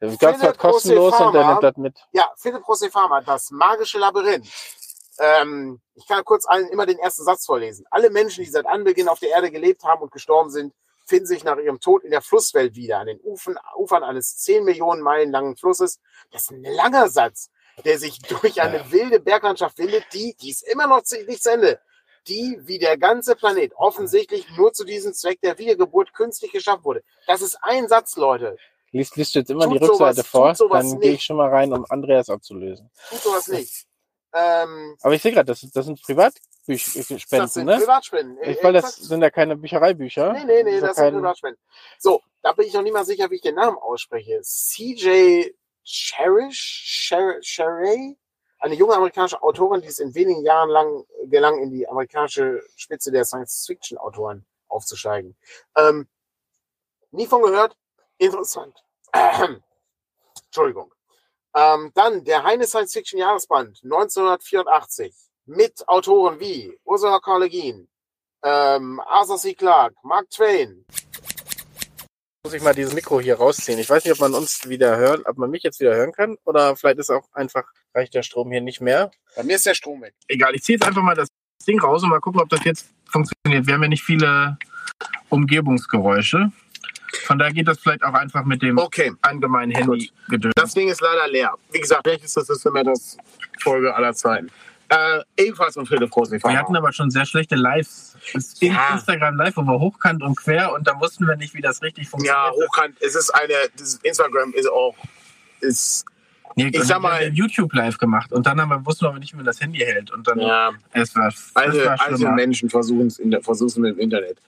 [0.00, 1.98] Ich es war Philipp kostenlos und der nimmt das mit.
[2.12, 4.46] Ja, Philipp Rossefama, das magische Labyrinth.
[5.18, 7.86] Ähm, ich kann kurz allen immer den ersten Satz vorlesen.
[7.90, 11.44] Alle Menschen, die seit Anbeginn auf der Erde gelebt haben und gestorben sind, finden sich
[11.44, 15.30] nach ihrem Tod in der Flusswelt wieder, an den Ufern, Ufern eines 10 Millionen Meilen
[15.30, 16.00] langen Flusses.
[16.30, 17.50] Das ist ein langer Satz,
[17.84, 21.80] der sich durch eine wilde Berglandschaft windet, die, die ist immer noch nicht zu Ende,
[22.28, 27.02] die, wie der ganze Planet, offensichtlich nur zu diesem Zweck der Wiedergeburt künstlich geschaffen wurde.
[27.26, 28.56] Das ist ein Satz, Leute.
[28.92, 31.50] Liest, liest du jetzt immer Tut die Rückseite sowas- vor, dann gehe ich schon mal
[31.50, 32.90] rein, um Andreas abzulösen.
[33.10, 33.86] Tut sowas nicht.
[34.34, 37.76] Ähm, Aber ich sehe gerade, das, das sind das Privatspenden, sind ne?
[37.78, 38.38] Privatspenden.
[38.42, 40.32] Ich, weil das sind ja keine Büchereibücher.
[40.32, 41.60] Nee, nee, nee, So das sind kein- Privatspenden.
[41.98, 44.40] So, da bin ich noch nicht mal sicher, wie ich den Namen ausspreche.
[44.42, 45.52] CJ
[45.84, 48.18] Cherish, Sherry,
[48.58, 53.12] eine junge amerikanische Autorin, die es in wenigen Jahren lang gelang, in die amerikanische Spitze
[53.12, 55.36] der Science-Fiction-Autoren aufzusteigen.
[55.76, 56.08] Ähm,
[57.10, 57.76] nie von gehört,
[58.16, 58.82] interessant.
[60.46, 60.93] Entschuldigung.
[61.56, 65.14] Ähm, dann der Heine Science-Fiction-Jahresband 1984
[65.46, 67.36] mit Autoren wie Ursula K.
[67.36, 67.88] Le Guin,
[68.42, 69.54] ähm, Arthur C.
[69.54, 70.84] Clarke, Mark Twain.
[72.44, 73.78] Muss ich mal dieses Mikro hier rausziehen.
[73.78, 76.36] Ich weiß nicht, ob man uns wieder hören, ob man mich jetzt wieder hören kann
[76.44, 77.64] oder vielleicht ist auch einfach,
[77.94, 79.12] reicht der Strom hier nicht mehr.
[79.36, 80.14] Bei mir ist der Strom weg.
[80.28, 81.28] Egal, ich ziehe jetzt einfach mal das
[81.66, 83.66] Ding raus und mal gucken, ob das jetzt funktioniert.
[83.66, 84.58] Wir haben ja nicht viele
[85.28, 86.50] Umgebungsgeräusche.
[87.24, 90.10] Von daher geht das vielleicht auch einfach mit dem Okay, allgemeinen Handy
[90.56, 91.52] das Ding ist leider leer.
[91.70, 93.16] Wie gesagt, welches ist das
[93.60, 94.50] Folge aller Zeiten.
[94.88, 96.52] Äh, ebenfalls von Philipp Rosenfeld.
[96.52, 98.16] Wir hatten aber schon sehr schlechte Lives.
[98.60, 98.94] Ja.
[98.94, 102.04] Instagram Live, wo wir hochkant und quer und da wussten wir nicht, wie das richtig
[102.04, 102.52] ja, funktioniert.
[102.52, 102.96] hochkant.
[103.00, 104.94] Es ist eine, das Instagram ist auch,
[105.60, 106.04] ist,
[106.56, 109.32] Nee, Ich sag mal- YouTube Live gemacht und dann haben wir, wussten wir aber nicht,
[109.32, 110.12] wie man das Handy hält.
[110.12, 112.32] Und dann, ja, es war, es alte, war schlimmer.
[112.32, 114.38] Menschen versuchen es in versuchen im Internet.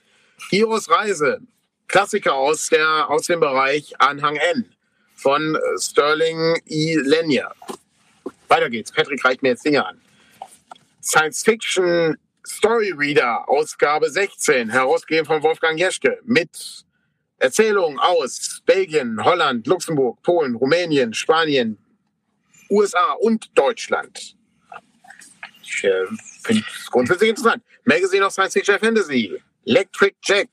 [0.49, 1.41] Giros Reise.
[1.87, 4.65] Klassiker aus der, aus dem Bereich Anhang N.
[5.15, 6.95] Von äh, Sterling E.
[6.95, 7.51] Lanier.
[8.47, 8.91] Weiter geht's.
[8.91, 9.99] Patrick reicht mir jetzt Dinge an.
[11.01, 16.85] Science Fiction Story Reader, Ausgabe 16, herausgegeben von Wolfgang Jeschke, mit
[17.39, 21.77] Erzählungen aus Belgien, Holland, Luxemburg, Polen, Rumänien, Spanien,
[22.69, 24.35] USA und Deutschland.
[25.61, 26.05] Ich äh,
[26.43, 27.63] finde es grundsätzlich interessant.
[27.83, 30.49] Magazine of Science Fiction Fantasy, Electric Jack.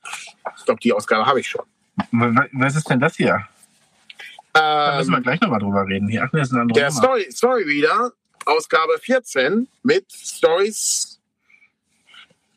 [0.57, 1.65] Ich glaube, die Ausgabe habe ich schon.
[2.11, 3.47] Wa- Was ist denn das hier?
[4.53, 6.07] Da müssen wir Ähm, gleich nochmal drüber reden.
[6.07, 7.01] Hier, ach, das ist andere der Nummer.
[7.01, 8.11] Story, Story Reader,
[8.45, 11.19] Ausgabe 14 mit Stories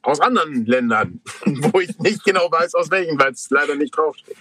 [0.02, 4.36] aus anderen Ländern, wo ich nicht genau weiß, aus welchen, weil es leider nicht draufsteht.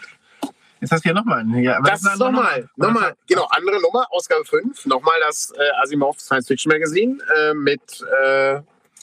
[0.80, 1.43] Jetzt hast du hier nochmal.
[1.60, 6.19] Ja, aber Das ist nochmal, nochmal, genau, andere Nummer, Ausgabe 5, nochmal das äh, Asimov
[6.19, 7.82] Science Fiction Magazine äh, mit
[8.23, 8.62] äh,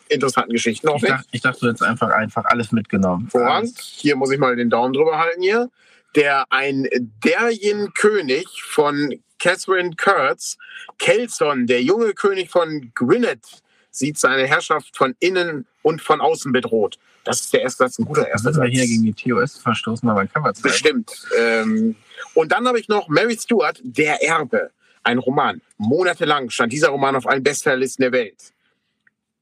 [0.09, 0.87] interessanten Geschichten.
[0.87, 1.17] Ich hoffentlich.
[1.17, 3.29] dachte, ich dachte, du hättest einfach, einfach alles mitgenommen.
[3.31, 3.71] Vorrang.
[3.79, 5.71] Hier muss ich mal den Daumen drüber halten hier.
[6.14, 6.87] Der ein
[7.25, 10.57] Derjen-König von Catherine Kurtz,
[10.99, 13.45] Kelson, der junge König von Gwynedd,
[13.90, 16.99] sieht seine Herrschaft von innen und von außen bedroht.
[17.25, 18.79] Das ist der erste Satz, ein guter Das erster müssen wir Satz.
[18.79, 20.62] hier gegen die TOS verstoßen, aber ein Cover zeigen.
[20.69, 21.12] Bestimmt.
[21.38, 21.97] Ähm,
[22.35, 24.71] und dann habe ich noch Mary Stuart, Der Erbe.
[25.03, 25.61] Ein Roman.
[25.79, 28.54] Monatelang stand dieser Roman auf allen Bestsellerlisten der Welt.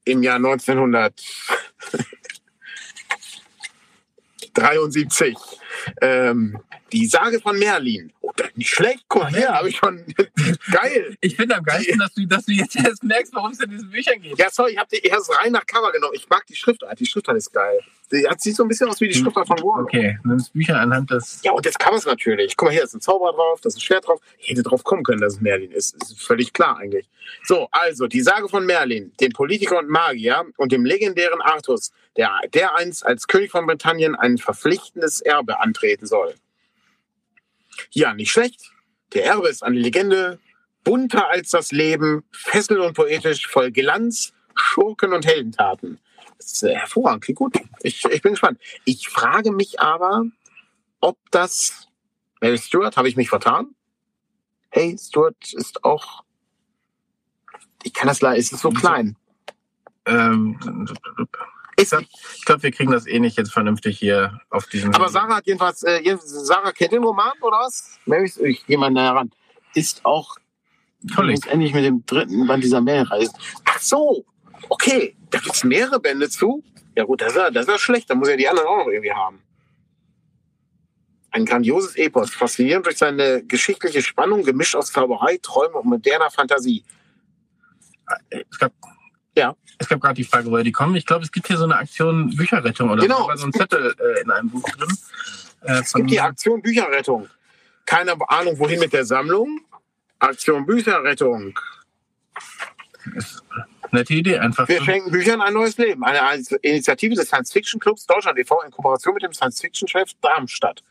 [0.05, 0.39] Im Jahr
[4.55, 5.35] 1973.
[6.01, 6.57] Ähm,
[6.91, 8.13] die Sage von Merlin.
[8.21, 9.05] Oh, das ist nicht schlecht.
[9.07, 10.05] Guck mal her, habe ich schon.
[10.71, 11.17] Geil.
[11.21, 13.89] Ich finde am geilsten, dass du, dass du jetzt erst merkst, worum es in diesen
[13.89, 14.37] Büchern geht.
[14.37, 16.13] Ja, sorry, ich habe die erst rein nach Cover genommen.
[16.15, 16.99] Ich mag die Schriftart.
[16.99, 17.79] Die Schriftart ist geil.
[18.11, 19.85] Die hat, sieht so ein bisschen aus wie die Schriftart von Warren.
[19.85, 21.41] Okay, du nimmst Bücher anhand des.
[21.43, 22.55] Ja, und des Covers natürlich.
[22.55, 24.19] Guck mal, hier ist ein Zauberer drauf, da ist ein Schwert drauf.
[24.37, 25.99] Ich hätte drauf kommen können, dass es Merlin ist.
[25.99, 27.09] Das ist völlig klar eigentlich.
[27.43, 32.31] So, also, die Sage von Merlin, dem Politiker und Magier und dem legendären Artus, der,
[32.53, 36.35] der einst als König von Britannien ein verpflichtendes Erbe antreten soll.
[37.91, 38.71] Ja, nicht schlecht.
[39.13, 40.39] Der Erbe ist eine Legende,
[40.83, 45.99] bunter als das Leben, fesselnd und poetisch, voll Glanz, Schurken und Heldentaten.
[46.37, 47.55] Das ist äh, hervorragend, klingt gut.
[47.81, 48.59] Ich, ich bin gespannt.
[48.85, 50.25] Ich frage mich aber,
[50.99, 51.87] ob das
[52.41, 53.73] Mary Stewart, habe ich mich vertan?
[54.69, 56.23] Hey, Stewart ist auch.
[57.83, 59.15] Ich kann das leider, es ist so klein.
[60.05, 60.59] Ähm,
[61.91, 64.93] ich glaube, wir kriegen das eh nicht jetzt vernünftig hier auf diesem.
[64.93, 67.99] aber Sarah hat jedenfalls, äh, Sarah kennt den Roman, oder was?
[68.05, 69.31] Mary, ich gehe mal näher ran.
[69.73, 70.37] Ist auch
[71.13, 71.33] Toll.
[71.49, 73.33] endlich mit dem dritten Band dieser Mailreise.
[73.65, 74.25] Ach so,
[74.69, 75.15] okay.
[75.29, 76.63] Da gibt es mehrere Bände zu.
[76.95, 78.09] Ja gut, das ist ja, das ist ja schlecht.
[78.09, 79.41] Da muss ja die anderen auch noch irgendwie haben.
[81.31, 86.83] Ein grandioses Epos, faszinierend durch seine geschichtliche Spannung, gemischt aus Zauberei, Träume und moderner Fantasie.
[88.29, 88.71] Es gab,
[89.35, 89.55] Ja.
[89.79, 90.95] Es gab gerade die Frage, woher die kommen.
[90.95, 93.29] Ich glaube, es gibt hier so eine Aktion Bücherrettung oder Genau.
[93.31, 93.35] so.
[93.37, 94.95] So ein Zettel äh, in einem Buch drin.
[95.61, 97.27] Äh, Es gibt die Aktion Bücherrettung.
[97.85, 99.61] Keine Ahnung, wohin mit der Sammlung.
[100.19, 101.57] Aktion Bücherrettung.
[103.91, 104.67] nette Idee, einfach.
[104.67, 106.03] Wir schenken Büchern ein neues Leben.
[106.03, 108.61] Eine Initiative des Science Fiction Clubs Deutschland e.V.
[108.63, 110.83] in Kooperation mit dem Science Fiction Chef Darmstadt.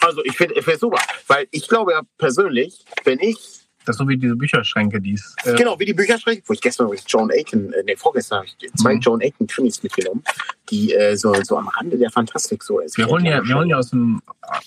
[0.00, 4.08] Also ich finde es super, weil ich glaube ja persönlich, wenn ich, Das ist so
[4.08, 5.34] wie diese Bücherschränke, die es.
[5.44, 8.46] Äh, genau wie die Bücherschränke, wo ich gestern übrigens Joan Aiken, äh, nee, vorgestern habe
[8.46, 9.00] ich zwei Mhm.
[9.00, 10.24] Joan Aiken Krimis mitgenommen,
[10.70, 12.98] die äh, so, so am Rande der Fantastik so ist.
[12.98, 14.20] Wir holen ja, wir holen ja aus dem.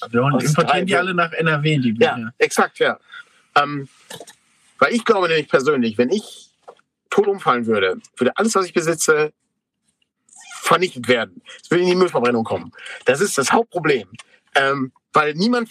[0.10, 2.18] Wir holen, importieren die alle nach NRW, die Bücher.
[2.18, 2.98] Ja, exakt, ja.
[3.56, 3.88] Ähm,
[4.78, 6.50] weil ich glaube nämlich persönlich, wenn ich
[7.10, 9.34] tot umfallen würde, würde alles, was ich besitze,
[10.62, 11.42] vernichtet werden.
[11.62, 12.72] Es würde in die Müllverbrennung kommen.
[13.06, 14.08] Das ist das Hauptproblem.
[14.56, 15.70] Ähm, weil niemand,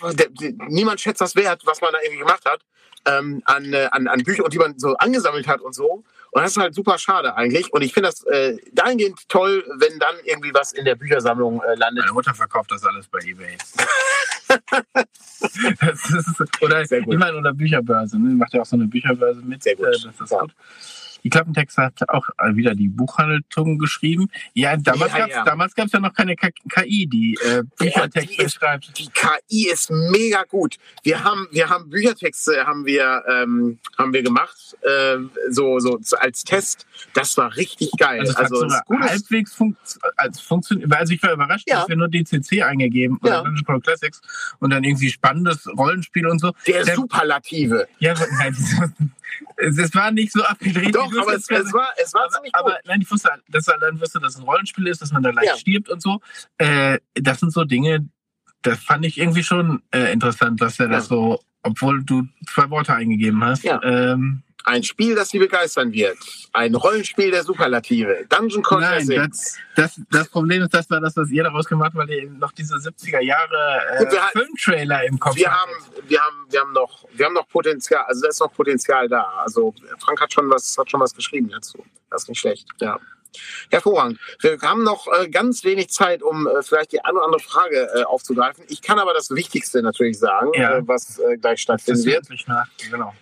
[0.68, 2.60] niemand schätzt das wert, was man da irgendwie gemacht hat,
[3.06, 6.04] ähm, an, äh, an, an Büchern, und die man so angesammelt hat und so.
[6.30, 7.72] Und das ist halt super schade eigentlich.
[7.72, 11.74] Und ich finde das äh, dahingehend toll, wenn dann irgendwie was in der Büchersammlung äh,
[11.74, 12.04] landet.
[12.04, 13.56] Meine Mutter verkauft das alles bei Ebay.
[15.80, 18.18] das ist, oder ich meine, oder Bücherbörse.
[18.18, 18.34] Ne?
[18.34, 19.62] Macht ja auch so eine Bücherbörse mit.
[19.62, 19.86] Sehr gut.
[19.86, 20.40] Äh, das ist Ja.
[20.40, 20.52] gut.
[21.24, 24.28] Die Klappentext hat auch äh, wieder die Buchhaltung geschrieben.
[24.54, 25.44] Ja, damals Ja, gab's ja.
[25.44, 28.98] damals gab's ja noch keine KI, die äh, Büchertexte die ist- schreibt.
[28.98, 30.76] die KI ist mega gut.
[31.02, 36.44] Wir haben, wir haben Büchertexte haben wir, ähm, haben wir gemacht, ähm, so, so als
[36.44, 36.86] Test.
[37.14, 38.20] Das war richtig geil.
[38.20, 40.92] Also, es Also, es ist gutes, halbwegs funkt, als funktioniert.
[40.92, 41.80] Also ich war überrascht, Ja.
[41.80, 43.40] dass wir nur DCC eingegeben Ja.
[43.40, 44.20] oder Dungeon Crawl Classics
[44.60, 46.52] und dann irgendwie spannendes Rollenspiel und so.
[46.66, 47.86] der der- Superlative.
[47.98, 48.56] Ja, nein,
[49.56, 50.94] es, es war nicht so abgedreht.
[50.94, 52.60] Doch, du aber es, es war, es war aber, ziemlich gut.
[52.64, 55.30] aber nein, ich wusste, dass allein wusste, dass es ein Rollenspiel ist, dass man da
[55.30, 55.56] leicht Ja.
[55.56, 56.20] stirbt und so.
[56.58, 58.08] Äh, das sind so Dinge,
[58.62, 60.92] das fand ich irgendwie schon äh, interessant, dass er Ja.
[60.92, 63.64] das so, obwohl du zwei Worte eingegeben hast.
[63.64, 63.80] Ja.
[63.82, 66.18] Ähm, Ein Spiel, das sie begeistern wird.
[66.52, 68.26] Ein Rollenspiel der Superlative.
[68.28, 71.92] Dungeon Crawl nein, das, das, das Problem ist, das war das, was ihr daraus gemacht
[71.94, 75.72] habt, weil ihr noch diese 70er Jahre äh, Gut, Filmtrailer im Kopf Wir haben,
[76.06, 78.04] wir haben, wir haben noch, wir haben noch Potenzial.
[78.06, 79.22] Also da ist noch Potenzial da.
[79.44, 81.84] Also Frank hat schon was, hat schon was geschrieben dazu.
[82.10, 82.66] Das ist nicht schlecht.
[82.80, 82.98] Ja.
[83.70, 84.18] Hervorragend.
[84.40, 87.88] Wir haben noch äh, ganz wenig Zeit, um äh, vielleicht die eine oder andere Frage
[87.94, 88.64] äh, aufzugreifen.
[88.68, 90.80] Ich kann aber das Wichtigste natürlich sagen, Ja.
[90.86, 92.24] was gleich stattfinden wird.
[92.28, 93.14] wirklich nach, genau.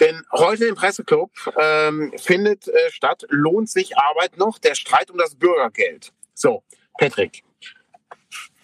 [0.00, 5.34] Denn heute im Presseclub ähm, findet statt, lohnt sich Arbeit noch, der Streit um das
[5.34, 6.12] Bürgergeld.
[6.32, 6.62] So,
[6.98, 7.42] Patrick.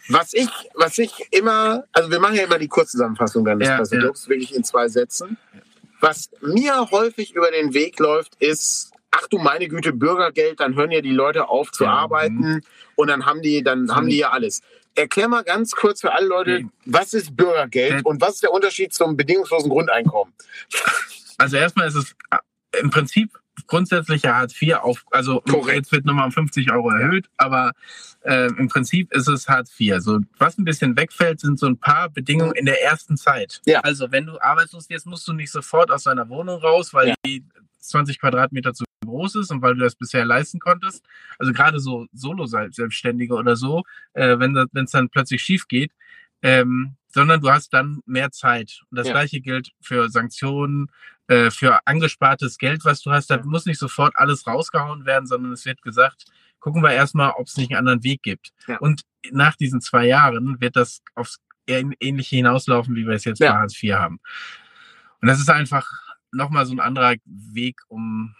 [0.08, 3.76] Was ich, was ich immer, also wir machen ja immer die Kurzzusammenfassung dann des Ja,
[3.76, 5.36] Presseclubs, wirklich in zwei Sätzen.
[6.00, 10.90] Was mir häufig über den Weg läuft, ist ach du meine Güte, Bürgergeld, dann hören
[10.90, 12.60] ja die Leute auf zu Ja, arbeiten
[12.96, 14.60] und dann haben die, dann haben die ja alles.
[14.94, 16.66] Erklär mal ganz kurz für alle Leute, Okay.
[16.86, 20.32] was ist Bürgergeld und was ist der Unterschied zum bedingungslosen Grundeinkommen?
[21.38, 23.30] Also erstmal ist es äh, im Prinzip
[23.66, 25.76] grundsätzlicher Hartz IV auf, also Korrekt.
[25.76, 27.72] jetzt wird nochmal um 50 Euro erhöht, aber
[28.22, 29.96] äh, im Prinzip ist es Hartz IV.
[30.00, 33.60] So, was ein bisschen wegfällt, sind so ein paar Bedingungen in der ersten Zeit.
[33.66, 33.80] Ja.
[33.80, 37.14] Also wenn du arbeitslos wirst, musst du nicht sofort aus deiner Wohnung raus, weil Ja.
[37.26, 37.44] die
[37.80, 38.84] 20 Quadratmeter zu
[39.16, 41.04] groß ist und weil du das bisher leisten konntest.
[41.38, 43.82] Also gerade so Solo-Selbstständige oder so,
[44.14, 45.92] äh, wenn es dann plötzlich schief geht,
[46.42, 48.82] ähm, sondern du hast dann mehr Zeit.
[48.90, 49.14] Und das Ja.
[49.14, 50.88] gleiche gilt für Sanktionen,
[51.28, 53.30] äh, für angespartes Geld, was du hast.
[53.30, 56.26] Da muss nicht sofort alles rausgehauen werden, sondern es wird gesagt,
[56.60, 58.52] gucken wir erstmal, ob es nicht einen anderen Weg gibt.
[58.66, 58.78] Ja.
[58.78, 59.02] Und
[59.32, 63.52] nach diesen zwei Jahren wird das aufs ähn- ähnliche hinauslaufen, wie wir es jetzt Ja.
[63.52, 64.20] bei Hartz IV haben.
[65.22, 65.88] Und das ist einfach
[66.32, 68.34] nochmal so ein anderer Weg, um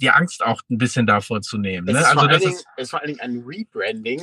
[0.00, 1.88] die Angst auch ein bisschen davor zu nehmen.
[1.88, 2.00] Es, Ne?
[2.00, 4.22] ist Also vor allen das Dingen, ist es ist vor allen Dingen ein Rebranding,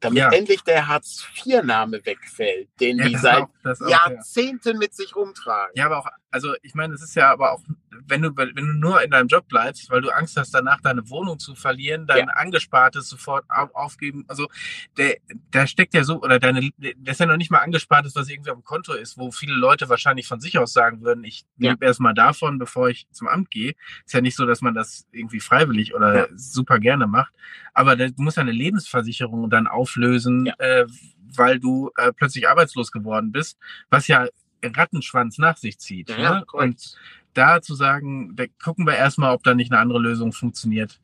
[0.00, 0.30] damit Ja.
[0.32, 3.98] endlich der Hartz-IV-Name wegfällt, den ja, die seit auch, das auch, ja.
[4.10, 5.72] Jahrzehnten mit sich rumtragen.
[5.74, 7.62] Ja, aber auch, also ich meine, es ist ja aber auch,
[8.06, 11.08] wenn du, wenn du nur in deinem Job bleibst, weil du Angst hast, danach deine
[11.10, 14.24] Wohnung zu verlieren, dein Angespartes sofort auf, aufgeben.
[14.28, 14.48] Also
[14.96, 15.16] der,
[15.52, 18.50] der steckt ja so, oder deine, das ist ja noch nicht mal Angespartes, was irgendwie
[18.50, 21.70] auf dem Konto ist, wo viele Leute wahrscheinlich von sich aus sagen würden, ich Ja.
[21.72, 23.74] lebe erstmal davon, bevor ich zum Amt gehe.
[24.04, 26.26] Ist ja nicht so, dass man das irgendwie freiwillig oder Ja.
[26.34, 27.32] super gerne macht.
[27.74, 30.54] Aber da- du musst ja eine Lebensversicherung dann auflösen, Ja.
[30.58, 30.86] äh,
[31.34, 33.58] weil du äh, plötzlich arbeitslos geworden bist,
[33.90, 34.26] was ja
[34.62, 36.10] Rattenschwanz nach sich zieht.
[36.10, 36.22] Ja, ne?
[36.22, 36.96] ja, Und
[37.34, 41.00] da zu sagen, da gucken wir erstmal, ob da nicht eine andere Lösung funktioniert,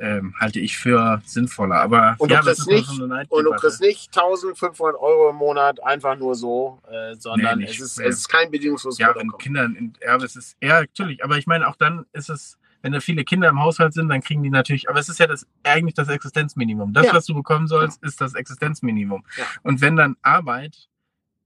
[0.00, 1.76] ähm, halte ich für sinnvoller.
[1.80, 5.82] Aber Und du ja, das kriegst nicht- Und du kriegst nicht 1500 Euro im Monat
[5.82, 7.80] einfach nur so, äh, sondern Nee, nicht.
[7.80, 8.06] es, ist, Nee.
[8.06, 9.40] es ist kein bedingungsloses ja, Grundeinkommen.
[9.42, 12.92] Kindern, in, ja, es ist, ja, natürlich, aber ich meine, auch dann ist es, wenn
[12.92, 15.46] da viele Kinder im Haushalt sind, dann kriegen die natürlich, aber es ist ja das,
[15.64, 16.92] eigentlich das Existenzminimum.
[16.92, 17.14] Das, Ja.
[17.14, 19.24] was du bekommen sollst, ist das Existenzminimum.
[19.36, 19.44] Ja.
[19.64, 20.88] Und wenn dann Arbeit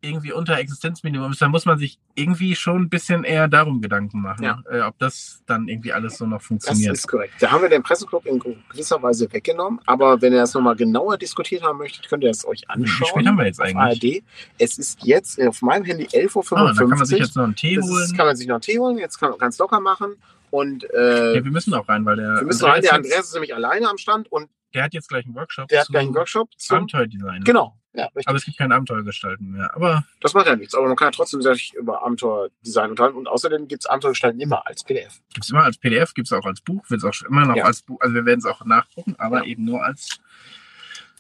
[0.03, 4.21] irgendwie unter Existenzminimum ist, dann muss man sich irgendwie schon ein bisschen eher darum Gedanken
[4.21, 4.59] machen, Ja.
[4.71, 6.93] äh, ob das dann irgendwie alles so noch Das funktioniert.
[6.95, 7.35] ist korrekt.
[7.41, 11.17] Da haben wir den Presseclub in gewisser Weise weggenommen, aber wenn ihr das nochmal genauer
[11.19, 13.09] diskutiert haben möchtet, könnt ihr es euch Wie anschauen.
[13.09, 13.77] spät haben wir jetzt eigentlich?
[14.21, 14.25] ARD.
[14.59, 16.69] Es ist jetzt auf meinem Handy 11.55 Ah, Uhr.
[16.75, 18.05] da kann man sich jetzt noch einen Tee das holen.
[18.05, 20.17] ist, kann man sich noch einen Tee holen, jetzt kann man ganz locker machen.
[20.51, 22.83] Und äh, ja, wir müssen auch rein, weil der, wir müssen rein.
[22.83, 25.69] Der Andreas, Andreas ist nämlich alleine am Stand und der hat jetzt gleich einen Workshop.
[25.69, 26.77] der hat gleich einen Workshop zum.
[26.79, 27.45] Abenteuerdesign.
[27.45, 28.09] Genau, ja.
[28.27, 29.75] Aber es gibt kein Abenteuergestalten mehr.
[29.75, 33.29] Aber Das macht ja nichts, aber man kann ja trotzdem sich über Abenteuerdesign unterhalten und
[33.29, 35.21] außerdem gibt es Abenteuergestalten immer als PDF.
[35.33, 37.57] Gibt es immer als PDF, gibt es auch als Buch, wird es auch immer noch
[37.57, 37.65] Ja.
[37.65, 39.45] als Buch, also wir werden es auch nachdrucken, aber Ja.
[39.45, 40.21] eben nur als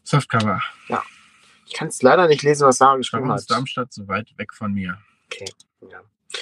[0.02, 0.60] Softcover.
[1.66, 3.40] Ich kann es leider nicht lesen, was Sarah geschrieben hat.
[3.40, 4.98] ist Darmstadt so weit weg von mir?
[5.80, 6.00] Ja.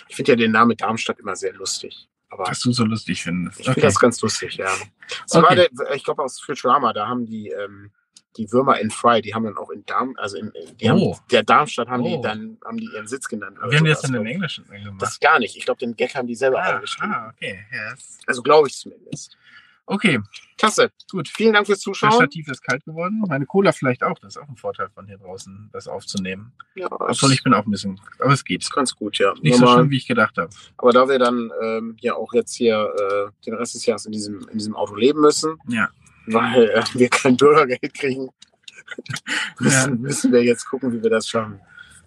[0.08, 2.08] Ich finde ja den Namen Darmstadt immer sehr lustig.
[2.30, 3.58] Aber Was du so lustig findest.
[3.60, 4.72] ich finde das ganz lustig, ja.
[5.28, 5.68] Das Okay.
[5.72, 7.90] der, ich glaube aus Futurama, da haben die ähm,
[8.36, 11.14] die Würmer in Fry, die haben dann auch in Darm, also in, die Oh.
[11.14, 12.22] haben, der Darmstadt haben die Oh.
[12.22, 13.58] dann haben die ihren Sitz genannt.
[13.68, 14.24] Wie haben die das denn im.
[14.26, 15.02] Englischen dann gemacht?
[15.02, 15.56] Das gar nicht.
[15.56, 17.12] Ich glaube, den Gag haben die selber ah, eingeschrieben.
[17.12, 17.58] ah, okay.
[17.90, 19.36] Das- Also glaube ich zumindest.
[19.86, 20.20] okay,
[20.56, 20.92] Klasse.
[21.10, 21.26] gut.
[21.28, 22.12] Vielen Dank fürs Das Zuschauen.
[22.12, 23.24] Stativ ist kalt geworden.
[23.26, 24.16] Meine Cola vielleicht auch.
[24.20, 26.52] Das ist auch ein Vorteil von hier draußen, das aufzunehmen.
[26.76, 28.62] Ja, Obwohl ich bin auch ein bisschen, aber es geht.
[28.62, 29.34] ist ganz gut, ja.
[29.42, 30.50] Nicht so Nochmal- schlimm, wie ich gedacht habe.
[30.76, 34.12] Aber da wir dann ähm, ja auch jetzt hier äh, den Rest des Jahres in
[34.12, 35.88] diesem, in diesem Auto leben müssen, Ja.
[36.32, 38.28] Weil äh, wir kein Bürgergeld kriegen,
[39.58, 39.96] müssen, Ja.
[39.96, 41.60] müssen wir jetzt gucken, wie wir das schaffen.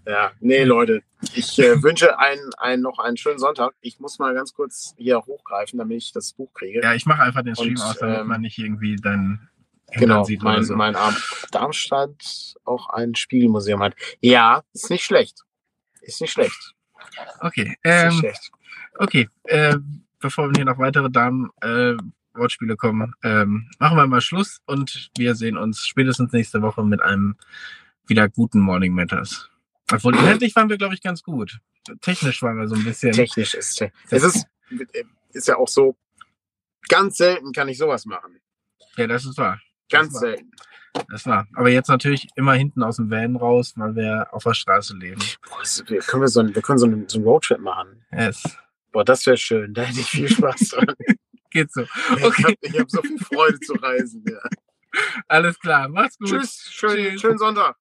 [0.06, 1.02] Ja, nee, Leute,
[1.34, 3.74] ich äh, wünsche einen, einen, noch einen schönen Sonntag.
[3.80, 6.82] Ich muss mal ganz kurz hier hochgreifen, damit ich das Buch kriege.
[6.84, 9.48] Ja, ich mache einfach den Stream Und, aus, damit ähm, man nicht irgendwie deinen
[9.94, 10.76] genau, sieht mein, so.
[10.76, 11.16] mein Arm.
[11.52, 13.96] Darmstadt auch ein Spiegelmuseum hat.
[14.20, 15.44] Ja, ist nicht schlecht.
[16.02, 16.74] Ist nicht schlecht.
[17.40, 18.52] Okay, Ist nicht ähm, schlecht.
[19.00, 19.30] okay.
[19.46, 19.78] Äh,
[20.20, 21.94] bevor hier noch weitere Damen äh,
[22.36, 27.02] Wortspiele kommen, ähm, machen wir mal Schluss und wir sehen uns spätestens nächste Woche mit
[27.02, 27.36] einem
[28.08, 29.50] wieder guten Morning Matters.
[29.92, 31.60] Obwohl inhaltlich waren wir, glaube ich, ganz gut.
[32.02, 33.12] Technisch waren wir so ein bisschen.
[33.12, 34.46] Technisch ist es ist,
[35.34, 35.96] ist ja auch so,
[36.88, 38.40] ganz selten kann ich sowas machen.
[38.98, 39.60] Ja, das ist wahr.
[39.90, 40.52] Ganz Das war- selten.
[41.10, 41.48] Das war.
[41.56, 45.20] Aber jetzt natürlich immer hinten aus dem Van raus, weil wir auf der Straße leben.
[45.50, 48.06] Boah, das, wir können, so einen, wir können so einen, so einen Roadtrip machen.
[48.12, 48.44] Es
[48.92, 49.74] Boah, das wäre schön.
[49.74, 50.86] Da hätte ich viel Spaß dran.
[51.54, 51.82] Geht so.
[51.84, 52.44] Ich Okay.
[52.44, 54.24] habe ich hab so viel Freude zu reisen.
[54.30, 54.40] Ja.
[55.28, 55.88] Alles klar.
[55.90, 56.30] Macht's gut.
[56.30, 57.22] Tschüss, schönen, Tschüss.
[57.22, 57.78] schönen Sonntag.